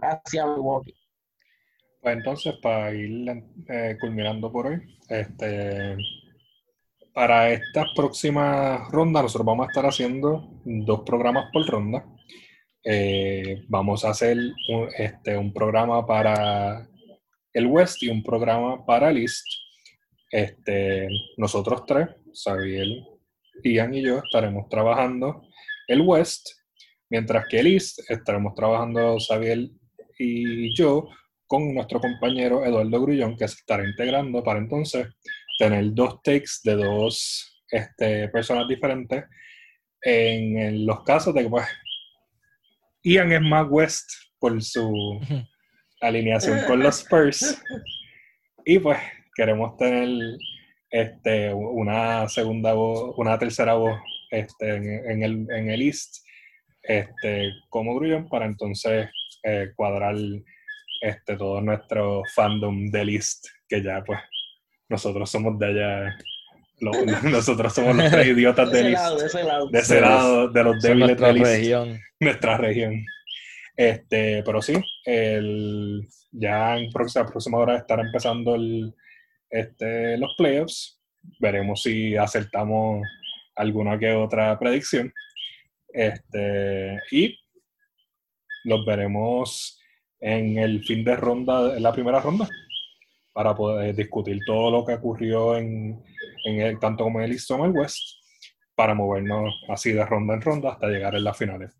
hacia 0.00 0.46
Milwaukee. 0.46 0.94
Pues 2.00 2.16
entonces, 2.16 2.54
para 2.60 2.92
ir 2.92 3.44
eh, 3.68 3.96
culminando 4.00 4.50
por 4.50 4.66
hoy, 4.66 4.98
este, 5.08 5.96
para 7.14 7.50
estas 7.50 7.86
próximas 7.94 8.90
rondas 8.90 9.22
nosotros 9.22 9.46
vamos 9.46 9.66
a 9.66 9.70
estar 9.70 9.86
haciendo 9.86 10.48
dos 10.64 11.02
programas 11.02 11.50
por 11.52 11.64
ronda. 11.66 12.04
Eh, 12.84 13.62
vamos 13.68 14.04
a 14.04 14.10
hacer 14.10 14.36
este, 14.96 15.36
un 15.36 15.52
programa 15.52 16.04
para 16.04 16.88
el 17.52 17.66
West 17.66 18.02
y 18.02 18.08
un 18.08 18.22
programa 18.22 18.84
para 18.84 19.10
el 19.10 19.18
East. 19.18 19.46
Este, 20.32 21.08
nosotros 21.36 21.84
tres, 21.86 22.08
Xavier, 22.32 22.88
Ian 23.62 23.92
y 23.92 24.02
yo, 24.02 24.22
estaremos 24.24 24.66
trabajando 24.70 25.46
el 25.86 26.00
West, 26.00 26.48
mientras 27.10 27.46
que 27.48 27.60
el 27.60 27.66
East 27.66 27.98
estaremos 28.08 28.54
trabajando 28.54 29.18
Xavier 29.18 29.68
y 30.18 30.74
yo 30.74 31.08
con 31.46 31.74
nuestro 31.74 32.00
compañero 32.00 32.64
Eduardo 32.64 33.02
Grullón, 33.02 33.36
que 33.36 33.46
se 33.46 33.56
estará 33.56 33.84
integrando 33.84 34.42
para 34.42 34.58
entonces 34.58 35.06
tener 35.58 35.92
dos 35.92 36.22
takes 36.22 36.60
de 36.64 36.76
dos 36.76 37.62
este, 37.68 38.28
personas 38.28 38.66
diferentes 38.66 39.24
en, 40.00 40.86
los 40.86 41.04
casos 41.04 41.34
de 41.34 41.42
que 41.42 41.50
pues 41.50 41.66
Ian 43.02 43.32
es 43.32 43.42
más 43.42 43.66
West 43.68 44.08
por 44.38 44.62
su 44.62 45.20
alineación 46.00 46.64
con 46.66 46.82
los 46.82 47.00
Spurs. 47.00 47.62
Y 48.64 48.78
pues 48.78 48.98
queremos 49.34 49.76
tener 49.76 50.08
este, 50.90 51.52
una 51.54 52.28
segunda 52.28 52.74
voz, 52.74 53.14
una 53.16 53.38
tercera 53.38 53.74
voz 53.74 53.98
este, 54.30 54.76
en, 54.76 55.22
el, 55.22 55.46
en 55.50 55.70
el 55.70 55.82
East 55.82 56.22
este, 56.82 57.52
como 57.68 57.94
Grullón 57.94 58.28
para 58.28 58.46
entonces 58.46 59.08
eh, 59.42 59.70
cuadrar 59.74 60.16
este, 61.00 61.36
todo 61.36 61.60
nuestro 61.60 62.22
fandom 62.34 62.90
de 62.90 63.04
list, 63.04 63.46
que 63.68 63.82
ya 63.82 64.02
pues 64.04 64.18
nosotros 64.88 65.30
somos 65.30 65.58
de 65.58 65.66
allá, 65.66 66.18
nosotros 67.30 67.72
somos 67.72 67.96
los 67.96 68.10
tres 68.10 68.26
idiotas 68.26 68.70
de, 68.70 68.90
list, 68.90 69.02
de 69.02 69.26
ese 69.26 69.44
lado, 69.44 69.68
de, 69.68 69.78
ese 69.78 70.00
lado, 70.00 70.48
de 70.48 70.64
los 70.64 70.82
débiles 70.82 71.18
de 71.18 71.32
list, 71.32 71.46
región. 71.46 72.00
nuestra 72.20 72.56
región. 72.56 73.04
Este, 73.76 74.42
pero 74.44 74.60
sí, 74.60 74.74
el, 75.04 76.06
ya 76.30 76.76
en 76.76 76.90
próxima, 76.90 77.26
próxima 77.26 77.58
hora 77.58 77.78
estará 77.78 78.02
empezando 78.02 78.54
el, 78.54 78.94
este, 79.52 80.16
los 80.18 80.34
playoffs. 80.36 81.00
Veremos 81.38 81.82
si 81.82 82.16
acertamos 82.16 83.06
alguna 83.54 83.98
que 83.98 84.12
otra 84.12 84.58
predicción. 84.58 85.12
Este, 85.92 86.98
y 87.10 87.38
los 88.64 88.84
veremos 88.86 89.78
en 90.20 90.58
el 90.58 90.82
fin 90.84 91.04
de 91.04 91.16
ronda, 91.16 91.76
en 91.76 91.82
la 91.82 91.92
primera 91.92 92.20
ronda, 92.20 92.48
para 93.32 93.54
poder 93.54 93.94
discutir 93.94 94.40
todo 94.46 94.70
lo 94.70 94.84
que 94.84 94.94
ocurrió 94.94 95.56
en, 95.56 96.02
en 96.44 96.60
el, 96.60 96.78
tanto 96.78 97.04
como 97.04 97.20
en 97.20 97.26
el 97.26 97.32
East 97.32 97.48
como 97.48 97.66
el 97.66 97.72
West, 97.72 97.98
para 98.74 98.94
movernos 98.94 99.54
así 99.68 99.92
de 99.92 100.04
ronda 100.04 100.34
en 100.34 100.40
ronda 100.40 100.70
hasta 100.70 100.88
llegar 100.88 101.14
en 101.14 101.24
las 101.24 101.36
finales. 101.36 101.76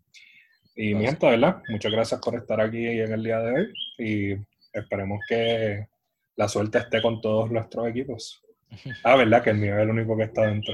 Y 0.75 0.93
mi 0.93 1.05
gente, 1.05 1.29
¿verdad? 1.29 1.61
Muchas 1.69 1.91
gracias 1.91 2.19
por 2.21 2.35
estar 2.35 2.59
aquí 2.59 2.85
en 2.87 3.13
el 3.13 3.23
día 3.23 3.39
de 3.39 3.51
hoy 3.51 3.73
y 3.97 4.33
esperemos 4.73 5.19
que 5.27 5.87
la 6.35 6.47
suerte 6.47 6.79
esté 6.79 7.01
con 7.01 7.21
todos 7.21 7.51
nuestros 7.51 7.87
equipos. 7.87 8.43
Ah, 9.03 9.15
¿verdad? 9.15 9.43
Que 9.43 9.51
el 9.51 9.57
mío 9.57 9.75
es 9.75 9.83
el 9.83 9.89
único 9.89 10.17
que 10.17 10.23
está 10.23 10.47
dentro. 10.47 10.73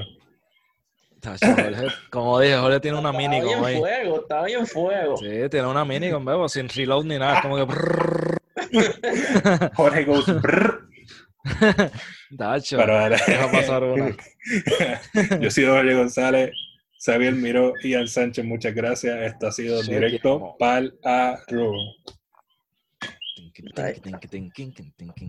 Como 2.10 2.40
dije, 2.40 2.56
Jorge 2.56 2.80
tiene 2.80 2.98
una 2.98 3.12
mini 3.12 3.38
Estaba 3.38 3.68
bien 3.68 3.78
fuego, 3.78 4.20
estaba 4.20 4.46
bien 4.46 4.66
fuego. 4.66 5.16
Sí, 5.18 5.48
tiene 5.50 5.66
una 5.66 5.84
mini 5.84 6.10
con 6.10 6.24
bebo, 6.24 6.48
sin 6.48 6.68
reload 6.68 7.04
ni 7.04 7.18
nada. 7.18 7.42
Como 7.42 7.56
que. 7.56 7.66
Jorge 9.74 10.04
goes. 10.04 10.24
Dacho. 12.30 12.76
Pero 12.78 13.10
deja 13.10 13.52
pasar 13.52 13.84
una. 13.84 14.16
Yo 15.40 15.50
soy 15.50 15.64
Jorge 15.66 15.94
González. 15.94 16.52
Xavier 17.02 17.34
Miro 17.34 17.72
y 17.82 17.90
Ian 17.90 18.06
Sánchez, 18.08 18.44
muchas 18.44 18.74
gracias. 18.74 19.16
Esto 19.22 19.46
ha 19.46 19.52
sido 19.52 19.82
directo 19.82 20.54
Pal 20.58 20.98
a 21.02 21.38